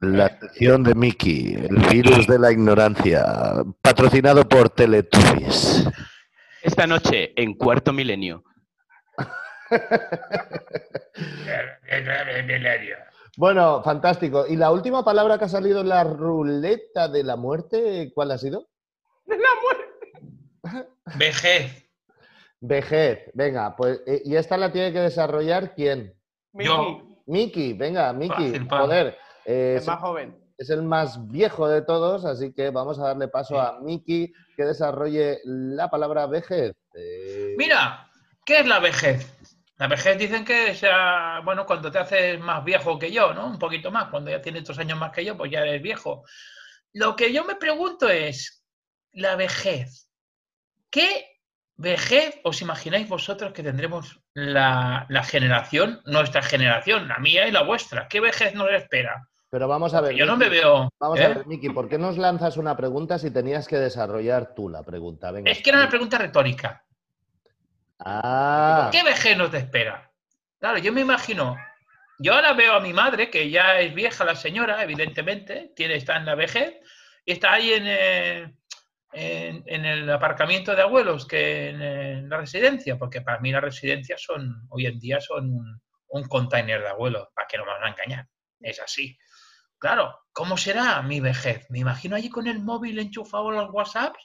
La 0.00 0.28
sección 0.40 0.82
de 0.82 0.94
Mickey, 0.94 1.54
el 1.54 1.76
virus 1.90 2.26
de 2.26 2.38
la 2.38 2.50
ignorancia, 2.50 3.22
patrocinado 3.82 4.48
por 4.48 4.70
Teletubbies. 4.70 5.86
Esta 6.80 6.94
noche, 6.94 7.34
en 7.36 7.52
Cuarto 7.58 7.92
Milenio. 7.92 8.42
Bueno, 13.36 13.82
fantástico. 13.82 14.46
¿Y 14.48 14.56
la 14.56 14.70
última 14.70 15.04
palabra 15.04 15.36
que 15.36 15.44
ha 15.44 15.48
salido 15.48 15.82
en 15.82 15.90
la 15.90 16.04
ruleta 16.04 17.06
de 17.08 17.22
la 17.22 17.36
muerte, 17.36 18.10
cuál 18.14 18.30
ha 18.30 18.38
sido? 18.38 18.70
De 19.26 19.36
la 19.36 19.48
muerte. 19.62 20.86
Vejez. 21.18 21.86
Vejez. 22.60 23.30
Venga, 23.34 23.76
pues, 23.76 24.00
eh, 24.06 24.22
¿y 24.24 24.36
esta 24.36 24.56
la 24.56 24.72
tiene 24.72 24.90
que 24.90 25.00
desarrollar 25.00 25.74
quién? 25.74 26.14
Yo. 26.54 27.02
Miki, 27.26 27.74
venga, 27.74 28.10
Miki, 28.14 28.58
joder. 28.70 29.18
eh, 29.44 29.74
Es 29.76 29.86
más 29.86 30.00
joven. 30.00 30.39
Es 30.60 30.68
el 30.68 30.82
más 30.82 31.26
viejo 31.26 31.66
de 31.68 31.80
todos, 31.80 32.26
así 32.26 32.52
que 32.52 32.68
vamos 32.68 32.98
a 32.98 33.04
darle 33.04 33.28
paso 33.28 33.58
a 33.58 33.80
Miki 33.80 34.30
que 34.54 34.64
desarrolle 34.64 35.40
la 35.44 35.88
palabra 35.88 36.26
vejez. 36.26 36.76
Eh, 36.94 37.54
Mira, 37.56 38.10
¿qué 38.44 38.60
es 38.60 38.66
la 38.66 38.78
vejez? 38.78 39.26
La 39.78 39.88
vejez 39.88 40.18
dicen 40.18 40.44
que 40.44 40.74
sea, 40.74 41.40
bueno, 41.42 41.64
cuando 41.64 41.90
te 41.90 41.98
haces 41.98 42.38
más 42.38 42.62
viejo 42.62 42.98
que 42.98 43.10
yo, 43.10 43.32
¿no? 43.32 43.46
Un 43.46 43.58
poquito 43.58 43.90
más, 43.90 44.10
cuando 44.10 44.30
ya 44.30 44.42
tienes 44.42 44.64
dos 44.64 44.78
años 44.78 44.98
más 44.98 45.12
que 45.12 45.24
yo, 45.24 45.34
pues 45.34 45.50
ya 45.50 45.60
eres 45.60 45.80
viejo. 45.80 46.24
Lo 46.92 47.16
que 47.16 47.32
yo 47.32 47.46
me 47.46 47.54
pregunto 47.54 48.10
es, 48.10 48.62
la 49.12 49.36
vejez. 49.36 50.10
¿Qué 50.90 51.38
vejez 51.76 52.38
os 52.44 52.60
imagináis 52.60 53.08
vosotros 53.08 53.54
que 53.54 53.62
tendremos 53.62 54.20
la, 54.34 55.06
la 55.08 55.24
generación, 55.24 56.02
nuestra 56.04 56.42
generación, 56.42 57.08
la 57.08 57.18
mía 57.18 57.48
y 57.48 57.50
la 57.50 57.62
vuestra? 57.62 58.08
¿Qué 58.08 58.20
vejez 58.20 58.52
nos 58.52 58.70
espera? 58.70 59.29
Pero 59.50 59.66
vamos 59.66 59.92
a 59.94 60.00
ver. 60.00 60.14
Yo 60.14 60.26
no 60.26 60.36
me 60.36 60.48
veo... 60.48 60.88
Vamos 60.98 61.18
¿eh? 61.18 61.24
a 61.24 61.28
ver, 61.28 61.46
Miki, 61.46 61.70
¿por 61.70 61.88
qué 61.88 61.98
nos 61.98 62.16
lanzas 62.16 62.56
una 62.56 62.76
pregunta 62.76 63.18
si 63.18 63.32
tenías 63.32 63.66
que 63.66 63.76
desarrollar 63.76 64.54
tú 64.54 64.68
la 64.68 64.84
pregunta? 64.84 65.32
Venga, 65.32 65.50
Es 65.50 65.60
que 65.60 65.70
era 65.70 65.80
una 65.80 65.88
pregunta 65.88 66.18
retórica. 66.18 66.84
Ah, 67.98 68.88
¿Qué 68.92 69.02
vejez 69.02 69.36
nos 69.36 69.52
espera? 69.52 70.10
Claro, 70.58 70.78
yo 70.78 70.92
me 70.92 71.00
imagino, 71.00 71.56
yo 72.18 72.34
ahora 72.34 72.52
veo 72.52 72.74
a 72.74 72.80
mi 72.80 72.92
madre, 72.92 73.28
que 73.28 73.50
ya 73.50 73.80
es 73.80 73.92
vieja 73.92 74.24
la 74.24 74.36
señora, 74.36 74.82
evidentemente, 74.82 75.72
tiene, 75.74 75.96
está 75.96 76.16
en 76.16 76.26
la 76.26 76.34
vejez, 76.34 76.76
y 77.24 77.32
está 77.32 77.54
ahí 77.54 77.72
en, 77.72 77.84
eh, 77.86 78.54
en, 79.12 79.62
en 79.66 79.84
el 79.84 80.10
aparcamiento 80.10 80.74
de 80.74 80.82
abuelos, 80.82 81.26
que 81.26 81.70
en, 81.70 81.82
eh, 81.82 82.22
la 82.26 82.38
residencia, 82.38 82.96
porque 82.96 83.20
para 83.20 83.40
mí 83.40 83.50
las 83.52 83.62
residencias 83.62 84.22
son, 84.22 84.66
hoy 84.70 84.86
en 84.86 84.98
día 84.98 85.20
son 85.20 85.50
un, 85.50 85.82
un 86.08 86.24
container 86.24 86.80
de 86.80 86.88
abuelos, 86.88 87.28
para 87.34 87.48
que 87.48 87.58
no 87.58 87.64
me 87.64 87.72
van 87.72 87.84
a 87.84 87.88
engañar, 87.88 88.26
es 88.60 88.80
así. 88.80 89.18
Claro, 89.80 90.14
¿cómo 90.32 90.56
será 90.58 91.00
mi 91.02 91.20
vejez? 91.20 91.66
Me 91.70 91.78
imagino 91.78 92.14
allí 92.14 92.28
con 92.28 92.46
el 92.46 92.60
móvil 92.60 92.98
enchufado 92.98 93.48
a 93.48 93.52
los 93.54 93.70
WhatsApps, 93.72 94.20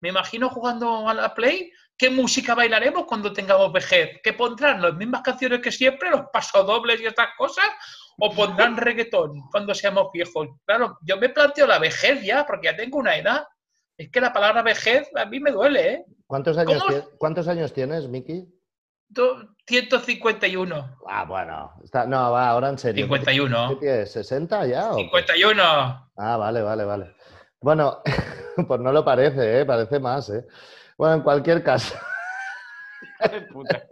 me 0.00 0.10
imagino 0.10 0.50
jugando 0.50 1.08
a 1.08 1.14
la 1.14 1.34
Play. 1.34 1.72
¿Qué 1.96 2.10
música 2.10 2.54
bailaremos 2.54 3.06
cuando 3.06 3.32
tengamos 3.32 3.72
vejez? 3.72 4.20
¿Qué 4.22 4.34
pondrán? 4.34 4.82
¿Las 4.82 4.94
mismas 4.94 5.22
canciones 5.22 5.60
que 5.60 5.72
siempre? 5.72 6.10
¿Los 6.10 6.26
pasodobles 6.32 7.00
y 7.00 7.06
estas 7.06 7.28
cosas? 7.38 7.64
¿O 8.18 8.34
pondrán 8.34 8.76
reggaetón 8.76 9.40
cuando 9.50 9.74
seamos 9.74 10.08
viejos? 10.12 10.48
Claro, 10.66 10.98
yo 11.02 11.16
me 11.16 11.30
planteo 11.30 11.66
la 11.66 11.78
vejez 11.78 12.22
ya, 12.22 12.44
porque 12.44 12.66
ya 12.66 12.76
tengo 12.76 12.98
una 12.98 13.16
edad. 13.16 13.46
Es 13.96 14.10
que 14.10 14.20
la 14.20 14.32
palabra 14.32 14.62
vejez 14.62 15.08
a 15.14 15.24
mí 15.24 15.40
me 15.40 15.52
duele, 15.52 15.92
¿eh? 15.92 16.04
¿cuántos 16.26 16.58
años, 16.58 16.84
¿cuántos 17.18 17.48
años 17.48 17.72
tienes, 17.72 18.06
Miki? 18.08 18.46
Do- 19.08 19.48
151. 19.66 20.96
Ah, 21.08 21.24
bueno. 21.24 21.72
Está, 21.82 22.06
no, 22.06 22.30
va, 22.32 22.48
ahora 22.50 22.68
en 22.68 22.78
serio. 22.78 23.06
¿Qué 23.08 23.14
51. 23.14 23.78
tienes? 23.78 24.16
¿60 24.16 24.68
ya? 24.68 24.92
o 24.92 24.96
qué? 24.96 25.02
51. 25.04 25.62
Ah, 26.16 26.36
vale, 26.36 26.62
vale, 26.62 26.84
vale. 26.84 27.16
Bueno, 27.60 28.02
pues 28.68 28.80
no 28.80 28.92
lo 28.92 29.04
parece, 29.04 29.60
¿eh? 29.60 29.64
Parece 29.64 29.98
más, 29.98 30.28
¿eh? 30.30 30.46
Bueno, 30.98 31.14
en 31.16 31.22
cualquier 31.22 31.62
caso, 31.62 31.94
Puta. 33.52 33.82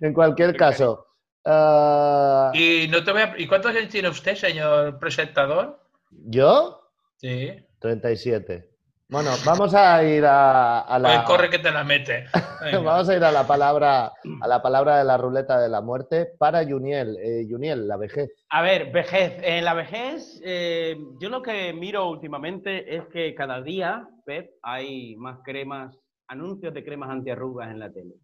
en 0.00 0.12
cualquier 0.12 0.52
Qué 0.52 0.58
caso. 0.58 1.06
ah, 1.44 2.50
¿Y, 2.54 2.88
no 2.88 3.04
te 3.04 3.12
voy 3.12 3.22
a- 3.22 3.34
¿Y 3.36 3.46
cuántos 3.46 3.70
años 3.74 3.88
tiene 3.88 4.08
usted, 4.08 4.34
señor 4.34 4.98
presentador? 4.98 5.80
¿Yo? 6.10 6.90
Sí. 7.18 7.54
37. 7.78 8.73
Bueno, 9.08 9.30
vamos 9.44 9.74
a 9.74 10.02
ir 10.02 10.24
a, 10.24 10.80
a 10.80 10.98
la... 10.98 11.08
Pues 11.08 11.22
corre 11.26 11.50
que 11.50 11.58
te 11.58 11.70
la 11.70 11.84
mete. 11.84 12.24
Vamos 12.72 13.08
a 13.08 13.16
ir 13.16 13.22
a 13.22 13.30
la 13.30 13.46
palabra, 13.46 14.12
a 14.40 14.48
la 14.48 14.62
palabra 14.62 14.96
de 14.96 15.04
la 15.04 15.18
ruleta 15.18 15.60
de 15.60 15.68
la 15.68 15.82
muerte 15.82 16.32
para 16.38 16.64
Juniel. 16.64 17.18
Eh, 17.20 17.46
Juniel, 17.48 17.86
la 17.86 17.98
vejez. 17.98 18.30
A 18.48 18.62
ver, 18.62 18.90
vejez. 18.90 19.36
En 19.42 19.64
la 19.66 19.74
vejez, 19.74 20.40
eh, 20.42 20.96
yo 21.20 21.28
lo 21.28 21.42
que 21.42 21.74
miro 21.74 22.08
últimamente 22.08 22.96
es 22.96 23.06
que 23.08 23.34
cada 23.34 23.60
día, 23.60 24.08
Pep, 24.24 24.52
hay 24.62 25.14
más 25.16 25.40
cremas, 25.44 25.94
anuncios 26.26 26.72
de 26.72 26.82
cremas 26.82 27.10
antiarrugas 27.10 27.70
en 27.70 27.80
la 27.80 27.92
tele. 27.92 28.14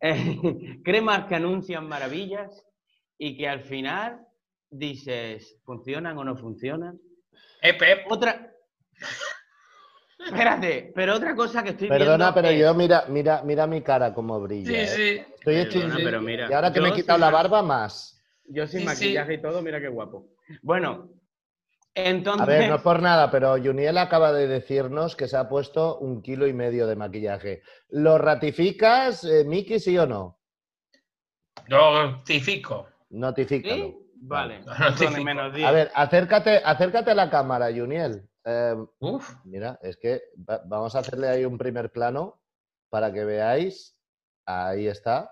Eh, 0.00 0.80
cremas 0.84 1.26
que 1.26 1.34
anuncian 1.34 1.86
maravillas 1.86 2.64
y 3.18 3.36
que 3.36 3.48
al 3.48 3.60
final 3.60 4.26
dices, 4.70 5.60
¿funcionan 5.62 6.16
o 6.16 6.24
no 6.24 6.36
funcionan? 6.36 6.98
Eh, 7.60 7.74
Pep, 7.74 8.06
Otra. 8.10 8.50
Espérate, 10.26 10.92
pero 10.94 11.14
otra 11.14 11.34
cosa 11.34 11.62
que 11.62 11.70
estoy 11.70 11.88
Perdona, 11.88 12.16
viendo 12.32 12.34
pero 12.34 12.48
es- 12.48 12.60
yo 12.60 12.74
mira, 12.74 13.04
mira, 13.08 13.42
mira 13.44 13.66
mi 13.66 13.82
cara 13.82 14.14
como 14.14 14.40
brilla. 14.40 14.68
Sí, 14.68 14.74
¿eh? 14.76 14.86
sí. 15.26 15.34
Estoy 15.34 15.56
hecho 15.56 15.80
Perdona, 15.80 16.00
pero 16.02 16.20
mira, 16.22 16.48
Y 16.48 16.52
ahora 16.52 16.72
que 16.72 16.80
me 16.80 16.88
he 16.88 16.92
quitado 16.92 17.18
la 17.18 17.30
barba, 17.30 17.62
más. 17.62 18.22
Yo 18.46 18.66
sin 18.66 18.80
Sí, 18.80 18.86
sí. 18.96 19.04
maquillaje 19.04 19.34
y 19.34 19.42
todo, 19.42 19.62
mira 19.62 19.80
qué 19.80 19.88
guapo. 19.88 20.28
Bueno, 20.62 21.08
entonces... 21.94 22.42
A 22.42 22.46
ver, 22.46 22.68
no 22.68 22.76
es 22.76 22.82
por 22.82 23.00
nada, 23.00 23.30
pero 23.30 23.52
Juniel 23.56 23.96
acaba 23.98 24.32
de 24.32 24.46
decirnos 24.48 25.14
que 25.16 25.28
se 25.28 25.36
ha 25.36 25.48
puesto 25.48 25.98
un 25.98 26.22
kilo 26.22 26.46
y 26.46 26.52
medio 26.52 26.86
de 26.86 26.96
maquillaje. 26.96 27.62
¿Lo 27.90 28.18
ratificas, 28.18 29.24
eh, 29.24 29.44
Miki, 29.44 29.78
sí 29.78 29.96
o 29.98 30.06
no? 30.06 30.38
Notifico. 31.68 32.88
Notifícalo. 33.10 33.84
¿Sí? 33.88 33.96
Vale, 34.26 34.60
notifico. 34.80 35.24
menos 35.24 35.54
10. 35.54 35.66
A 35.68 35.70
ver, 35.72 35.90
acércate, 35.94 36.60
acércate 36.64 37.10
a 37.10 37.14
la 37.14 37.30
cámara, 37.30 37.66
Juniel. 37.74 38.28
Eh, 38.44 38.74
Uf. 39.00 39.36
mira, 39.44 39.78
es 39.82 39.96
que 39.96 40.22
va- 40.48 40.62
vamos 40.66 40.94
a 40.94 40.98
hacerle 40.98 41.28
ahí 41.28 41.44
un 41.44 41.56
primer 41.58 41.90
plano 41.90 42.40
para 42.90 43.12
que 43.12 43.24
veáis. 43.24 43.98
Ahí 44.46 44.86
está. 44.86 45.30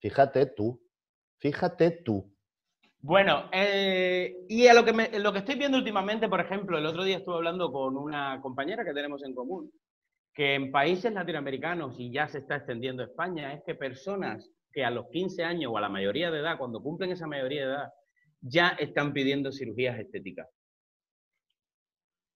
Fíjate 0.00 0.46
tú. 0.46 0.80
Fíjate 1.38 1.90
tú. 2.04 2.34
Bueno, 3.02 3.48
eh, 3.52 4.34
y 4.48 4.66
a 4.66 4.74
lo 4.74 4.84
que, 4.84 4.92
me- 4.92 5.18
lo 5.18 5.32
que 5.32 5.38
estoy 5.38 5.54
viendo 5.54 5.78
últimamente, 5.78 6.28
por 6.28 6.40
ejemplo, 6.40 6.76
el 6.76 6.84
otro 6.86 7.02
día 7.04 7.18
estuve 7.18 7.36
hablando 7.36 7.72
con 7.72 7.96
una 7.96 8.40
compañera 8.42 8.84
que 8.84 8.92
tenemos 8.92 9.24
en 9.24 9.34
común, 9.34 9.72
que 10.34 10.54
en 10.54 10.70
países 10.70 11.12
latinoamericanos, 11.12 11.98
y 11.98 12.12
ya 12.12 12.28
se 12.28 12.38
está 12.38 12.56
extendiendo 12.56 13.02
España, 13.02 13.54
es 13.54 13.62
que 13.64 13.74
personas 13.74 14.50
que 14.72 14.84
a 14.84 14.90
los 14.90 15.06
15 15.08 15.42
años 15.44 15.72
o 15.72 15.78
a 15.78 15.80
la 15.80 15.88
mayoría 15.88 16.30
de 16.30 16.40
edad, 16.40 16.58
cuando 16.58 16.82
cumplen 16.82 17.10
esa 17.12 17.26
mayoría 17.26 17.62
de 17.66 17.72
edad, 17.72 17.88
ya 18.42 18.68
están 18.78 19.12
pidiendo 19.14 19.50
cirugías 19.50 19.98
estéticas. 19.98 20.46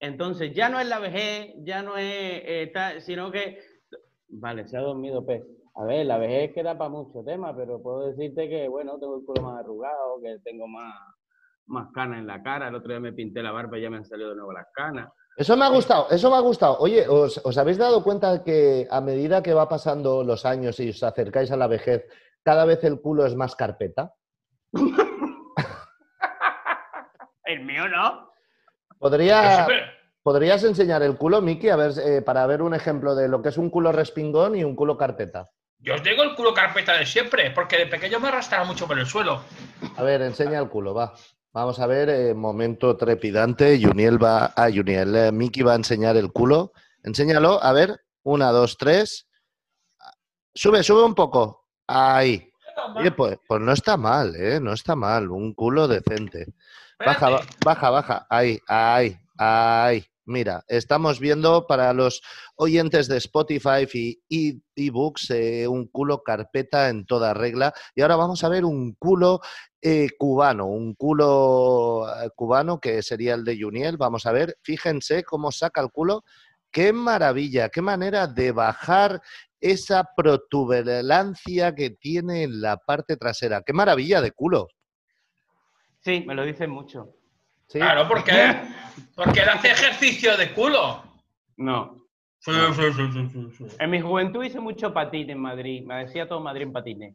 Entonces, 0.05 0.53
ya 0.55 0.69
no 0.69 0.79
es 0.81 0.87
la 0.87 0.99
vejez, 0.99 1.55
ya 1.65 1.83
no 1.83 1.97
es 1.97 2.05
eh, 2.07 2.71
tal, 2.75 3.01
sino 3.01 3.31
que... 3.31 3.59
Vale, 4.29 4.69
se 4.69 4.77
ha 4.77 4.81
dormido 4.81 5.25
pez. 5.25 5.43
A 5.77 5.85
ver, 5.85 6.05
la 6.05 6.19
vejez 6.19 6.53
queda 6.53 6.77
para 6.77 6.91
mucho 6.91 7.25
tema, 7.25 7.57
pero 7.57 7.83
puedo 7.83 8.09
decirte 8.09 8.47
que, 8.49 8.69
bueno, 8.69 8.99
tengo 8.99 9.17
el 9.17 9.25
culo 9.25 9.43
más 9.43 9.61
arrugado, 9.61 10.21
que 10.23 10.39
tengo 10.45 10.69
más, 10.69 10.95
más 11.67 11.91
canas 11.95 12.19
en 12.19 12.27
la 12.27 12.43
cara. 12.43 12.69
El 12.69 12.75
otro 12.75 12.91
día 12.91 13.01
me 13.01 13.15
pinté 13.15 13.43
la 13.43 13.51
barba 13.51 13.79
y 13.79 13.83
ya 13.83 13.89
me 13.89 13.97
han 13.97 14.05
salido 14.05 14.31
de 14.31 14.37
nuevo 14.37 14.53
las 14.53 14.67
canas. 14.75 15.11
Eso 15.37 15.57
me 15.57 15.65
ha 15.65 15.71
gustado, 15.71 16.09
eso 16.11 16.31
me 16.31 16.37
ha 16.37 16.41
gustado. 16.41 16.77
Oye, 16.81 17.09
¿os, 17.09 17.39
os 17.43 17.57
habéis 17.57 17.79
dado 17.79 18.05
cuenta 18.05 18.45
que 18.45 18.87
a 18.91 19.01
medida 19.01 19.43
que 19.43 19.55
va 19.55 19.69
pasando 19.71 20.23
los 20.23 20.45
años 20.45 20.79
y 20.81 20.91
os 20.91 21.03
acercáis 21.03 21.51
a 21.51 21.57
la 21.57 21.67
vejez, 21.67 22.07
cada 22.43 22.67
vez 22.67 22.85
el 22.85 23.01
culo 23.01 23.25
es 23.25 23.35
más 23.35 23.57
carpeta? 23.57 24.13
El 27.47 27.65
mío 27.65 27.89
no. 27.89 28.34
¿Podría, 29.05 29.67
Pero- 29.67 29.85
¿Podrías 30.23 30.65
enseñar 30.65 31.03
el 31.03 31.19
culo, 31.19 31.43
Miki, 31.43 31.69
a 31.69 31.77
ver, 31.77 31.93
eh, 32.03 32.23
para 32.23 32.47
ver 32.47 32.63
un 32.63 32.73
ejemplo 32.73 33.15
de 33.15 33.29
lo 33.29 33.43
que 33.43 33.51
es 33.51 33.59
un 33.59 33.69
culo 33.69 33.93
respingón 33.93 34.57
y 34.57 34.65
un 34.65 34.75
culo 34.75 34.97
carpeta? 34.97 35.51
Yo 35.79 36.01
tengo 36.01 36.23
el 36.23 36.35
culo 36.35 36.55
carpeta 36.55 36.95
de 36.95 37.05
siempre, 37.05 37.51
porque 37.51 37.77
de 37.77 37.87
pequeño 37.87 38.19
me 38.19 38.29
arrastraba 38.29 38.65
mucho 38.65 38.87
por 38.87 38.99
el 38.99 39.05
suelo. 39.05 39.43
A 39.99 40.03
ver, 40.03 40.23
enseña 40.23 40.59
el 40.59 40.71
culo, 40.71 40.95
va. 40.95 41.13
Vamos 41.53 41.79
a 41.81 41.87
ver, 41.87 42.09
eh, 42.09 42.33
momento 42.33 42.97
trepidante. 42.97 43.79
Juniel 43.79 44.17
va. 44.25 44.55
Ah, 44.57 44.71
Juniel, 44.75 45.15
eh, 45.15 45.31
Miki 45.33 45.61
va 45.61 45.73
a 45.73 45.77
enseñar 45.77 46.17
el 46.17 46.33
culo. 46.33 46.73
Enséñalo, 47.03 47.63
a 47.63 47.73
ver. 47.75 48.01
Una, 48.23 48.53
dos, 48.53 48.79
tres. 48.79 49.29
Sube, 50.55 50.83
sube 50.83 51.05
un 51.05 51.15
poco. 51.15 51.67
Ahí. 51.87 52.51
Oye, 52.77 53.11
pues, 53.13 53.39
pues 53.47 53.61
no 53.61 53.73
está 53.73 53.97
mal, 53.97 54.35
¿eh? 54.37 54.61
No 54.61 54.73
está 54.73 54.95
mal. 54.97 55.31
Un 55.31 55.55
culo 55.55 55.89
decente. 55.89 56.47
Baja, 57.05 57.29
ba- 57.29 57.41
baja, 57.65 57.91
baja. 57.91 58.27
Ahí, 58.31 58.59
ahí, 58.69 59.17
ahí. 59.39 60.05
Mira, 60.27 60.65
estamos 60.69 61.21
viendo 61.21 61.67
para 61.67 61.93
los 61.93 62.23
oyentes 62.57 63.09
de 63.09 63.19
Spotify 63.19 63.87
y 63.93 64.19
y- 64.29 64.63
ebooks 64.75 65.31
eh, 65.31 65.69
un 65.69 65.87
culo 65.89 66.23
carpeta 66.23 66.89
en 66.89 67.05
toda 67.05 67.35
regla. 67.35 67.75
Y 67.95 68.01
ahora 68.03 68.17
vamos 68.17 68.43
a 68.43 68.49
ver 68.49 68.65
un 68.65 68.95
culo 68.95 69.41
eh, 69.83 70.09
cubano, 70.19 70.67
un 70.67 70.95
culo 70.95 72.07
eh, 72.23 72.31
cubano 72.35 72.81
que 72.81 73.03
sería 73.03 73.35
el 73.35 73.45
de 73.45 73.61
Juniel. 73.61 73.99
Vamos 73.99 74.25
a 74.25 74.33
ver, 74.33 74.57
fíjense 74.63 75.25
cómo 75.25 75.53
saca 75.53 75.83
el 75.83 75.91
culo. 75.91 76.25
Qué 76.75 76.93
maravilla, 76.93 77.69
qué 77.69 77.81
manera 77.81 78.27
de 78.27 78.51
bajar 78.51 79.23
esa 79.61 80.11
protuberancia 80.17 81.73
que 81.73 81.91
tiene 81.91 82.43
en 82.43 82.61
la 82.61 82.79
parte 82.79 83.17
trasera. 83.17 83.63
Qué 83.63 83.73
maravilla 83.73 84.21
de 84.21 84.33
culo. 84.33 84.67
Sí, 86.01 86.25
me 86.27 86.35
lo 86.35 86.45
dicen 86.45 86.71
mucho. 86.71 87.15
¿sí? 87.69 87.79
Claro, 87.79 88.09
porque, 88.09 88.33
porque 89.15 89.41
él 89.43 89.49
hace 89.51 89.71
ejercicio 89.71 90.37
de 90.37 90.53
culo. 90.53 91.05
No. 91.59 92.09
Sí, 92.41 92.51
sí, 92.51 92.83
sí, 92.93 93.13
sí, 93.13 93.29
sí, 93.33 93.51
sí. 93.57 93.77
En 93.79 93.91
mi 93.91 94.01
juventud 94.01 94.43
hice 94.43 94.59
mucho 94.59 94.93
patín 94.93 95.31
en 95.31 95.39
Madrid. 95.39 95.87
Me 95.87 96.05
decía 96.05 96.27
todo 96.27 96.41
Madrid 96.41 96.63
en 96.63 96.73
patines. 96.73 97.15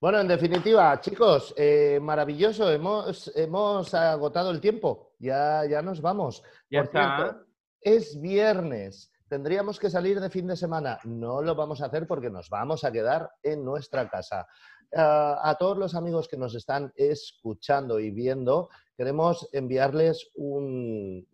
Bueno, 0.00 0.20
en 0.20 0.28
definitiva, 0.28 0.98
chicos, 1.00 1.52
eh, 1.56 1.98
maravilloso. 2.00 2.70
Hemos, 2.70 3.32
hemos 3.34 3.92
agotado 3.94 4.52
el 4.52 4.60
tiempo. 4.60 5.14
Ya, 5.18 5.64
ya 5.68 5.82
nos 5.82 6.00
vamos. 6.00 6.44
Ya 6.70 6.78
Por 6.78 6.86
está. 6.86 7.16
cierto, 7.16 7.49
es 7.80 8.20
viernes. 8.20 9.10
Tendríamos 9.28 9.78
que 9.78 9.90
salir 9.90 10.20
de 10.20 10.30
fin 10.30 10.46
de 10.46 10.56
semana. 10.56 10.98
No 11.04 11.40
lo 11.40 11.54
vamos 11.54 11.80
a 11.80 11.86
hacer 11.86 12.06
porque 12.06 12.30
nos 12.30 12.50
vamos 12.50 12.84
a 12.84 12.90
quedar 12.90 13.30
en 13.42 13.64
nuestra 13.64 14.08
casa. 14.08 14.46
Ah, 14.94 15.38
a 15.42 15.54
todos 15.54 15.78
los 15.78 15.94
amigos 15.94 16.26
que 16.26 16.36
nos 16.36 16.54
están 16.54 16.92
escuchando 16.96 18.00
y 18.00 18.10
viendo, 18.10 18.70
queremos 18.96 19.48
enviarles 19.52 20.30
un 20.34 21.26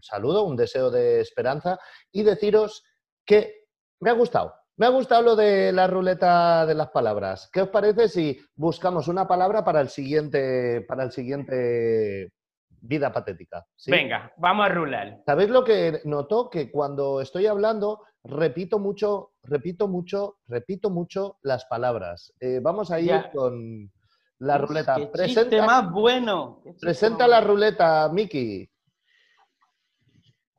saludo, 0.00 0.44
un 0.44 0.56
deseo 0.56 0.90
de 0.90 1.20
esperanza 1.20 1.78
y 2.12 2.22
deciros 2.22 2.84
que 3.24 3.64
me 4.00 4.10
ha 4.10 4.14
gustado. 4.14 4.54
Me 4.76 4.86
ha 4.86 4.90
gustado 4.90 5.22
lo 5.22 5.36
de 5.36 5.72
la 5.72 5.86
ruleta 5.86 6.66
de 6.66 6.74
las 6.74 6.90
palabras. 6.90 7.48
¿Qué 7.52 7.62
os 7.62 7.68
parece 7.68 8.08
si 8.08 8.40
buscamos 8.54 9.08
una 9.08 9.26
palabra 9.26 9.64
para 9.64 9.80
el 9.80 9.88
siguiente, 9.88 10.82
para 10.82 11.04
el 11.04 11.12
siguiente 11.12 12.32
vida 12.86 13.12
patética? 13.12 13.64
¿sí? 13.76 13.90
Venga, 13.90 14.32
vamos 14.36 14.66
a 14.66 14.68
rular. 14.68 15.18
¿Sabéis 15.26 15.50
lo 15.50 15.64
que 15.64 16.00
noto? 16.04 16.50
Que 16.50 16.70
cuando 16.70 17.20
estoy 17.20 17.46
hablando 17.46 18.02
repito 18.22 18.78
mucho, 18.78 19.32
repito 19.42 19.88
mucho, 19.88 20.38
repito 20.46 20.90
mucho 20.90 21.38
las 21.42 21.64
palabras. 21.66 22.32
Eh, 22.40 22.60
vamos 22.62 22.90
a 22.90 23.00
ir 23.00 23.06
Ya. 23.08 23.30
con 23.30 23.90
la 24.38 24.56
Uf, 24.56 24.68
ruleta. 24.68 24.96
¡Qué 24.96 25.06
Presenta, 25.06 25.64
más 25.66 25.90
bueno! 25.90 26.60
Qué 26.62 26.72
presenta 26.80 27.26
la 27.28 27.40
ruleta, 27.40 28.08
Miki. 28.12 28.68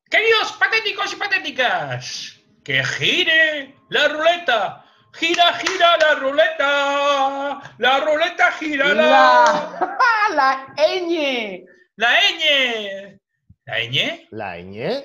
Queridos 0.09 0.53
patéticos 0.59 1.13
y 1.13 1.15
patéticas, 1.17 2.39
que 2.63 2.83
gire 2.83 3.75
la 3.89 4.07
ruleta. 4.07 4.81
Gira, 5.13 5.53
gira 5.53 5.97
la 5.97 6.15
ruleta. 6.19 7.73
La 7.79 7.99
ruleta 8.01 8.51
gira 8.53 8.93
la. 8.93 9.97
¡La, 10.35 10.35
la 10.35 10.75
ñ! 10.77 11.65
La 11.97 12.09
ñ. 12.39 13.19
¿La 13.65 13.79
ñ? 13.79 14.27
¿La 14.31 14.57
ñ? 14.59 15.03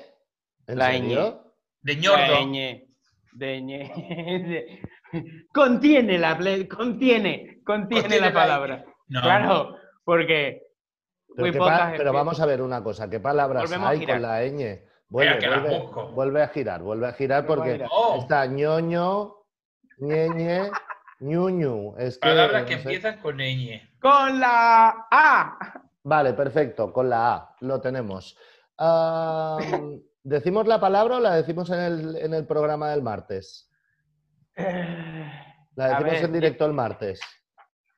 ¿En 0.67 0.79
La 0.79 0.91
serio? 0.91 1.55
De 1.83 1.95
La 1.95 2.01
ñordo. 2.01 2.47
ñ. 2.47 2.87
De 3.33 3.61
ñ. 3.63 4.89
Contiene 5.53 6.19
la 6.19 6.37
contiene, 6.37 6.69
contiene 6.69 7.61
Contiene 7.65 8.21
la 8.21 8.27
la 8.29 8.33
palabra. 8.33 8.85
No. 9.09 9.23
Claro, 9.23 9.77
porque 10.05 10.63
Pero, 11.37 11.59
pa- 11.59 11.95
vamos 12.13 12.41
a 12.41 12.47
ver 12.47 12.63
una 12.63 12.83
cosa. 12.83 13.09
¿Qué 13.11 13.19
palabras 13.21 13.65
Volvemos 13.65 13.89
hay 13.89 14.07
con 14.07 14.23
la 14.23 14.43
ñ? 14.45 14.81
Vuelve, 15.09 15.39
que 15.39 15.47
la 15.49 15.59
vuelve, 15.59 15.79
busco. 15.81 16.09
vuelve 16.13 16.43
a 16.43 16.49
girar, 16.49 16.83
vuelve 16.83 17.09
a 17.09 17.13
girar 17.13 17.43
a 17.43 17.47
porque 17.47 17.73
girar. 17.73 17.89
Oh, 17.91 18.19
está 18.21 18.47
ñoño, 18.47 19.35
ñeñe, 19.99 20.71
ñuñu. 21.19 21.97
Es 21.99 22.19
que, 22.19 22.29
palabras 22.29 22.63
no 22.63 22.69
que 22.69 22.75
sé. 22.75 22.83
empiezan 22.83 23.21
con 23.21 23.37
ñ. 23.39 23.81
con 24.01 24.39
la 24.39 25.07
A. 25.11 25.83
Vale, 26.03 26.33
perfecto, 26.35 26.93
con 26.93 27.09
la 27.11 27.35
A, 27.35 27.57
lo 27.61 27.81
tenemos. 27.81 28.37
¿Decimos 30.23 30.67
la 30.67 30.81
palabra 30.81 31.17
o 31.17 31.21
la 31.21 31.35
decimos 31.37 31.71
en 31.71 31.81
el, 31.81 32.17
en 32.17 32.35
el 32.35 32.47
programa 32.47 32.91
del 32.91 33.03
martes? 33.03 33.71
La 34.57 35.85
A 35.85 35.89
decimos 35.89 36.13
ver, 36.13 36.25
en 36.25 36.33
directo 36.33 36.67
el 36.67 36.73
martes. 36.73 37.21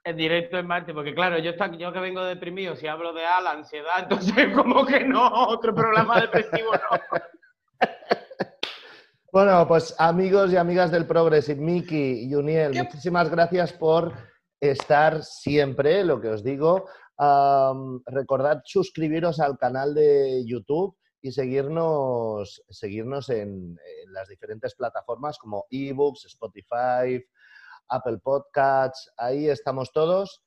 En 0.04 0.16
directo 0.16 0.58
en 0.58 0.66
Marte, 0.66 0.92
porque 0.92 1.14
claro, 1.14 1.38
yo, 1.38 1.50
está- 1.52 1.70
yo 1.76 1.92
que 1.92 2.00
vengo 2.00 2.24
deprimido, 2.24 2.74
si 2.74 2.88
hablo 2.88 3.12
de 3.12 3.24
A, 3.24 3.40
la 3.40 3.52
ansiedad, 3.52 3.98
entonces 4.02 4.52
como 4.52 4.84
que 4.84 5.04
no, 5.04 5.46
otro 5.46 5.72
programa 5.72 6.20
depresivo 6.20 6.72
no. 6.72 7.18
Bueno, 9.32 9.66
pues 9.66 9.94
amigos 9.98 10.52
y 10.52 10.56
amigas 10.56 10.90
del 10.90 11.06
Progressive, 11.06 11.60
Miki 11.60 12.24
y 12.28 12.34
Uniel, 12.34 12.72
¿Qué? 12.72 12.82
muchísimas 12.82 13.30
gracias 13.30 13.72
por 13.72 14.12
estar 14.60 15.22
siempre, 15.22 16.04
lo 16.04 16.20
que 16.20 16.28
os 16.28 16.42
digo. 16.44 16.86
Am, 17.18 18.02
recordad 18.06 18.62
suscribiros 18.64 19.38
al 19.40 19.56
canal 19.58 19.94
de 19.94 20.44
YouTube 20.46 20.96
y 21.20 21.30
seguirnos, 21.32 22.62
seguirnos 22.68 23.28
en, 23.28 23.78
en 24.04 24.12
las 24.12 24.28
diferentes 24.28 24.74
plataformas 24.74 25.38
como 25.38 25.66
eBooks, 25.70 26.24
Spotify, 26.26 27.24
Apple 27.88 28.18
Podcasts, 28.18 29.12
ahí 29.16 29.48
estamos 29.48 29.92
todos. 29.92 30.42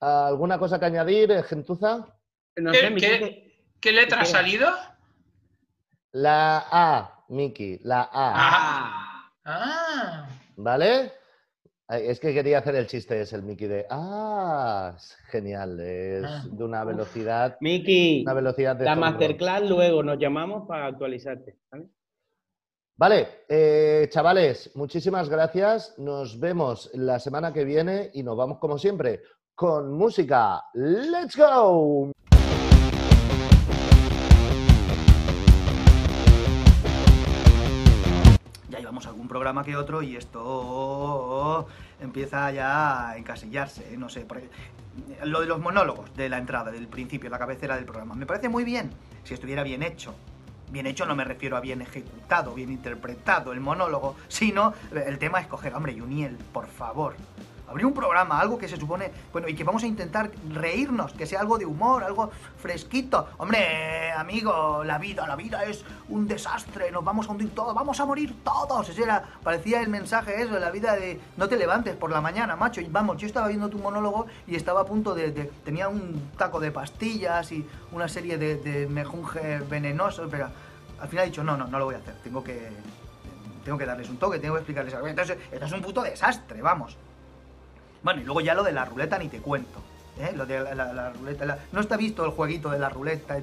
¿Alguna 0.00 0.58
cosa 0.58 0.78
que 0.80 0.86
añadir, 0.86 1.30
eh, 1.30 1.42
Gentuza? 1.42 2.18
No 2.56 2.72
¿Qué- 2.72 2.78
sé, 2.78 2.94
qué? 2.94 3.00
chique- 3.00 3.42
¿Qué 3.80 3.92
letra 3.92 4.22
ha 4.22 4.24
salido? 4.24 4.68
La 6.12 6.64
A. 6.70 7.24
Miki, 7.28 7.78
la 7.82 8.02
A. 8.02 8.08
Ah. 8.12 9.30
Ah. 9.44 10.28
¿Vale? 10.56 11.12
Es 11.88 12.18
que 12.18 12.34
quería 12.34 12.58
hacer 12.58 12.74
el 12.74 12.86
chiste, 12.88 13.20
es 13.20 13.32
el 13.32 13.44
Miki 13.44 13.66
de 13.66 13.86
Ah, 13.88 14.94
es 14.96 15.16
genial, 15.30 15.78
es 15.78 16.24
Ah. 16.26 16.42
de 16.50 16.64
una 16.64 16.82
velocidad, 16.84 17.56
Miki, 17.60 18.22
una 18.22 18.34
velocidad 18.34 18.74
de 18.74 18.84
la 18.84 18.96
masterclass 18.96 19.62
luego 19.68 20.02
nos 20.02 20.18
llamamos 20.18 20.66
para 20.66 20.86
actualizarte. 20.86 21.58
¿vale? 21.70 21.86
Vale, 22.98 23.28
eh, 23.48 24.08
chavales, 24.10 24.72
muchísimas 24.74 25.28
gracias. 25.28 25.94
Nos 25.98 26.40
vemos 26.40 26.90
la 26.94 27.20
semana 27.20 27.52
que 27.52 27.64
viene 27.64 28.10
y 28.14 28.22
nos 28.24 28.36
vamos 28.36 28.58
como 28.58 28.78
siempre 28.78 29.20
con 29.54 29.92
música. 29.92 30.64
¡Let's 30.74 31.36
go! 31.36 32.10
Ya 38.86 38.90
llevamos 38.90 39.08
algún 39.08 39.26
programa 39.26 39.64
que 39.64 39.76
otro 39.76 40.00
y 40.00 40.14
esto 40.14 41.66
empieza 42.00 42.52
ya 42.52 43.08
a 43.08 43.16
encasillarse, 43.16 43.92
¿eh? 43.92 43.96
no 43.96 44.08
sé, 44.08 44.20
porque 44.20 44.48
lo 45.24 45.40
de 45.40 45.48
los 45.48 45.58
monólogos 45.58 46.14
de 46.14 46.28
la 46.28 46.38
entrada, 46.38 46.70
del 46.70 46.86
principio, 46.86 47.28
la 47.28 47.36
cabecera 47.40 47.74
del 47.74 47.84
programa, 47.84 48.14
me 48.14 48.26
parece 48.26 48.48
muy 48.48 48.62
bien 48.62 48.92
si 49.24 49.34
estuviera 49.34 49.64
bien 49.64 49.82
hecho. 49.82 50.14
Bien 50.70 50.86
hecho 50.86 51.04
no 51.04 51.16
me 51.16 51.24
refiero 51.24 51.56
a 51.56 51.60
bien 51.60 51.82
ejecutado, 51.82 52.54
bien 52.54 52.70
interpretado 52.70 53.52
el 53.52 53.58
monólogo, 53.58 54.14
sino 54.28 54.72
el 54.92 55.18
tema 55.18 55.40
es 55.40 55.48
coger, 55.48 55.74
hombre, 55.74 55.98
Juniel, 55.98 56.38
por 56.52 56.68
favor. 56.68 57.16
Abrir 57.68 57.84
un 57.86 57.94
programa, 57.94 58.38
algo 58.38 58.58
que 58.58 58.68
se 58.68 58.76
supone, 58.76 59.10
bueno, 59.32 59.48
y 59.48 59.54
que 59.54 59.64
vamos 59.64 59.82
a 59.82 59.86
intentar 59.86 60.30
reírnos, 60.50 61.12
que 61.12 61.26
sea 61.26 61.40
algo 61.40 61.58
de 61.58 61.66
humor, 61.66 62.04
algo 62.04 62.30
fresquito. 62.58 63.28
Hombre, 63.38 64.12
amigo, 64.12 64.84
la 64.84 64.98
vida, 64.98 65.26
la 65.26 65.34
vida 65.36 65.64
es 65.64 65.84
un 66.08 66.28
desastre, 66.28 66.90
nos 66.92 67.04
vamos 67.04 67.28
a 67.28 67.32
hundir 67.32 67.54
todos, 67.54 67.74
vamos 67.74 67.98
a 67.98 68.06
morir 68.06 68.36
todos. 68.44 68.88
Ese 68.88 69.02
era, 69.02 69.22
parecía 69.42 69.80
el 69.80 69.88
mensaje 69.88 70.40
eso, 70.42 70.58
la 70.58 70.70
vida 70.70 70.94
de 70.94 71.20
no 71.36 71.48
te 71.48 71.56
levantes 71.56 71.96
por 71.96 72.10
la 72.10 72.20
mañana, 72.20 72.54
macho. 72.54 72.80
Y 72.80 72.86
vamos, 72.88 73.16
yo 73.18 73.26
estaba 73.26 73.48
viendo 73.48 73.68
tu 73.68 73.78
monólogo 73.78 74.26
y 74.46 74.54
estaba 74.54 74.82
a 74.82 74.84
punto 74.84 75.14
de, 75.14 75.32
de- 75.32 75.50
tenía 75.64 75.88
un 75.88 76.30
taco 76.38 76.60
de 76.60 76.70
pastillas 76.70 77.50
y 77.52 77.66
una 77.92 78.06
serie 78.08 78.38
de, 78.38 78.56
de 78.56 78.86
mejunje 78.86 79.58
venenoso, 79.68 80.28
pero 80.30 80.48
al 81.00 81.08
final 81.08 81.24
he 81.24 81.28
dicho, 81.30 81.42
no, 81.42 81.56
no, 81.56 81.66
no 81.66 81.78
lo 81.78 81.86
voy 81.86 81.96
a 81.96 81.98
hacer, 81.98 82.14
tengo 82.22 82.44
que, 82.44 82.70
tengo 83.64 83.76
que 83.76 83.86
darles 83.86 84.08
un 84.08 84.18
toque, 84.18 84.38
tengo 84.38 84.54
que 84.54 84.60
explicarles 84.60 84.94
algo. 84.94 85.08
Entonces, 85.08 85.36
esto 85.50 85.66
es 85.66 85.72
un 85.72 85.82
puto 85.82 86.02
desastre, 86.02 86.62
vamos. 86.62 86.96
Bueno, 88.06 88.20
y 88.20 88.24
luego 88.24 88.40
ya 88.40 88.54
lo 88.54 88.62
de 88.62 88.70
la 88.70 88.84
ruleta 88.84 89.18
ni 89.18 89.26
te 89.26 89.40
cuento. 89.40 89.82
¿eh? 90.20 90.30
Lo 90.32 90.46
de 90.46 90.60
la, 90.76 91.10
ruleta. 91.10 91.58
No 91.72 91.80
está 91.80 91.96
visto 91.96 92.24
el 92.24 92.30
jueguito 92.30 92.70
de 92.70 92.78
la 92.78 92.88
ruleta. 92.88 93.36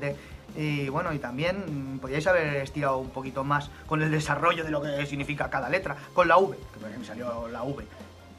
Y, 0.56 0.88
bueno, 0.88 1.12
y 1.12 1.20
también 1.20 2.00
podríais 2.00 2.26
haber 2.28 2.56
estirado 2.56 3.00
un 3.00 3.10
poquito 3.10 3.44
más 3.44 3.70
con 3.88 4.02
el 4.02 4.10
desarrollo 4.10 4.64
de 4.64 4.72
lo 4.72 4.82
que 4.82 5.06
significa 5.06 5.50
cada 5.50 5.68
letra. 5.68 5.98
Con 6.14 6.30
la 6.30 6.38
V, 6.38 6.56
que 6.56 6.98
me 6.98 7.04
salió 7.04 7.50
la 7.50 7.62
V. 7.64 7.84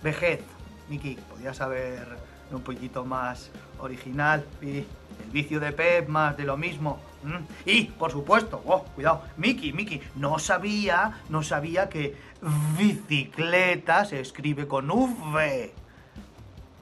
Vejez, 0.03 0.41
Miki, 0.89 1.19
podrías 1.29 1.61
haber 1.61 2.17
un 2.51 2.63
poquito 2.63 3.05
más 3.05 3.51
original. 3.79 4.47
Y 4.63 4.79
el 4.79 5.31
vicio 5.31 5.61
de 5.61 5.73
Pep, 5.73 6.09
más 6.09 6.39
de 6.39 6.45
lo 6.45 6.57
mismo. 6.57 7.01
Y, 7.67 7.85
por 7.85 8.11
supuesto, 8.11 8.63
oh, 8.65 8.83
cuidado, 8.95 9.25
Miki, 9.37 9.75
Miki, 9.75 10.01
no 10.15 10.39
sabía, 10.39 11.21
no 11.29 11.43
sabía 11.43 11.91
que 11.91 12.17
bicicleta 12.79 14.07
se 14.07 14.21
escribe 14.21 14.67
con 14.67 14.91
V. 14.91 15.84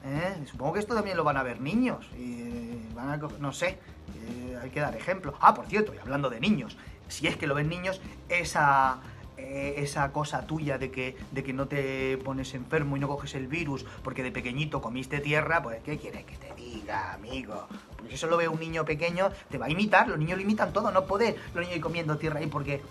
¿Eh? 0.03 0.43
Supongo 0.45 0.73
que 0.73 0.79
esto 0.79 0.95
también 0.95 1.15
lo 1.15 1.23
van 1.23 1.37
a 1.37 1.43
ver 1.43 1.61
niños. 1.61 2.05
Y 2.17 2.93
van 2.93 3.09
a 3.09 3.17
no 3.39 3.53
sé, 3.53 3.77
eh, 4.15 4.59
hay 4.61 4.69
que 4.69 4.79
dar 4.79 4.95
ejemplo. 4.95 5.33
Ah, 5.39 5.53
por 5.53 5.65
cierto, 5.67 5.93
y 5.93 5.97
hablando 5.97 6.29
de 6.29 6.39
niños, 6.39 6.77
si 7.07 7.27
es 7.27 7.37
que 7.37 7.47
lo 7.47 7.55
ven 7.55 7.69
niños, 7.69 8.01
esa, 8.27 8.99
eh, 9.37 9.75
esa 9.77 10.11
cosa 10.11 10.45
tuya 10.45 10.77
de 10.77 10.91
que, 10.91 11.15
de 11.31 11.43
que 11.43 11.53
no 11.53 11.67
te 11.67 12.17
pones 12.17 12.53
enfermo 12.53 12.97
y 12.97 12.99
no 12.99 13.07
coges 13.07 13.35
el 13.35 13.47
virus 13.47 13.85
porque 14.03 14.23
de 14.23 14.31
pequeñito 14.31 14.81
comiste 14.81 15.19
tierra, 15.19 15.63
pues 15.63 15.81
¿qué 15.83 15.97
quieres 15.97 16.25
que 16.25 16.35
te 16.35 16.53
diga, 16.55 17.13
amigo? 17.13 17.67
Porque 17.95 18.09
si 18.09 18.15
eso 18.15 18.27
lo 18.27 18.37
ve 18.37 18.47
un 18.47 18.59
niño 18.59 18.83
pequeño, 18.83 19.31
te 19.49 19.57
va 19.57 19.67
a 19.67 19.69
imitar, 19.69 20.09
los 20.09 20.17
niños 20.17 20.37
lo 20.37 20.43
imitan 20.43 20.73
todo, 20.73 20.91
no 20.91 21.05
puede 21.05 21.37
los 21.53 21.63
niños 21.63 21.77
ir 21.77 21.81
comiendo 21.81 22.17
tierra 22.17 22.39
ahí 22.39 22.47
porque... 22.47 22.81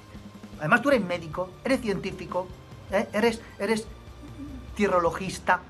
Además 0.58 0.80
tú 0.80 0.90
eres 0.90 1.04
médico, 1.04 1.50
eres 1.64 1.80
científico, 1.80 2.46
¿eh? 2.92 3.08
eres, 3.12 3.42
eres 3.58 3.88
tierrologista, 4.76 5.60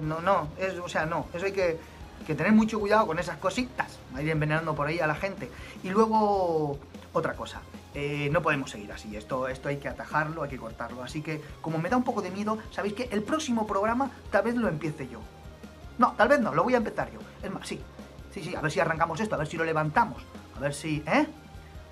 No, 0.00 0.20
no, 0.20 0.48
es, 0.58 0.78
o 0.78 0.88
sea, 0.88 1.06
no, 1.06 1.26
eso 1.32 1.46
hay 1.46 1.52
que, 1.52 1.78
que 2.26 2.34
tener 2.34 2.52
mucho 2.52 2.78
cuidado 2.78 3.06
con 3.06 3.18
esas 3.18 3.38
cositas, 3.38 3.98
a 4.14 4.22
ir 4.22 4.30
envenenando 4.30 4.74
por 4.74 4.86
ahí 4.86 5.00
a 5.00 5.06
la 5.06 5.14
gente. 5.14 5.50
Y 5.82 5.90
luego, 5.90 6.78
otra 7.12 7.34
cosa, 7.34 7.60
eh, 7.94 8.28
no 8.30 8.42
podemos 8.42 8.70
seguir 8.70 8.92
así, 8.92 9.16
esto, 9.16 9.48
esto 9.48 9.68
hay 9.68 9.78
que 9.78 9.88
atajarlo, 9.88 10.42
hay 10.42 10.50
que 10.50 10.58
cortarlo. 10.58 11.02
Así 11.02 11.22
que, 11.22 11.42
como 11.60 11.78
me 11.78 11.88
da 11.88 11.96
un 11.96 12.04
poco 12.04 12.22
de 12.22 12.30
miedo, 12.30 12.58
¿sabéis 12.70 12.94
qué? 12.94 13.08
El 13.10 13.22
próximo 13.22 13.66
programa 13.66 14.10
tal 14.30 14.44
vez 14.44 14.54
lo 14.54 14.68
empiece 14.68 15.08
yo. 15.08 15.20
No, 15.98 16.12
tal 16.12 16.28
vez 16.28 16.40
no, 16.40 16.54
lo 16.54 16.62
voy 16.62 16.74
a 16.74 16.78
empezar 16.78 17.10
yo. 17.10 17.18
Es 17.42 17.50
más, 17.50 17.66
sí, 17.66 17.80
sí, 18.32 18.42
sí, 18.42 18.54
a 18.54 18.60
ver 18.60 18.70
si 18.70 18.80
arrancamos 18.80 19.18
esto, 19.20 19.34
a 19.34 19.38
ver 19.38 19.46
si 19.46 19.56
lo 19.56 19.64
levantamos, 19.64 20.22
a 20.56 20.60
ver 20.60 20.74
si, 20.74 21.02
¿eh? 21.06 21.26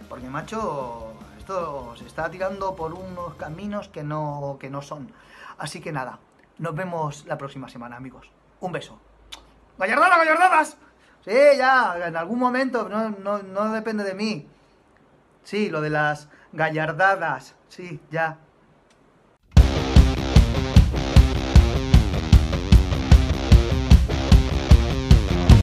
Porque, 0.09 0.29
macho, 0.29 1.13
esto 1.39 1.95
se 1.97 2.07
está 2.07 2.31
tirando 2.31 2.75
por 2.77 2.95
unos 2.95 3.35
caminos 3.35 3.89
que 3.89 4.03
no, 4.03 4.57
que 4.61 4.71
no 4.71 4.83
son. 4.83 5.11
Así 5.59 5.81
que 5.81 5.93
nada, 5.93 6.19
nos 6.59 6.75
vemos 6.75 7.25
la 7.27 7.39
próxima 7.39 7.69
semana, 7.69 7.97
amigos. 7.97 8.31
Un 8.61 8.73
beso. 8.73 9.01
¡Gallardadas, 9.79 10.19
gallardadas! 10.19 10.79
Sí, 11.25 11.33
ya, 11.57 11.97
en 12.07 12.17
algún 12.17 12.39
momento, 12.39 12.89
no, 12.89 13.11
no, 13.11 13.43
no 13.43 13.73
depende 13.73 14.05
de 14.05 14.15
mí. 14.15 14.49
Sí, 15.45 15.69
lo 15.71 15.81
de 15.81 15.91
las 15.91 16.29
gallardadas, 16.53 17.55
sí, 17.69 18.01
ya. 18.11 18.39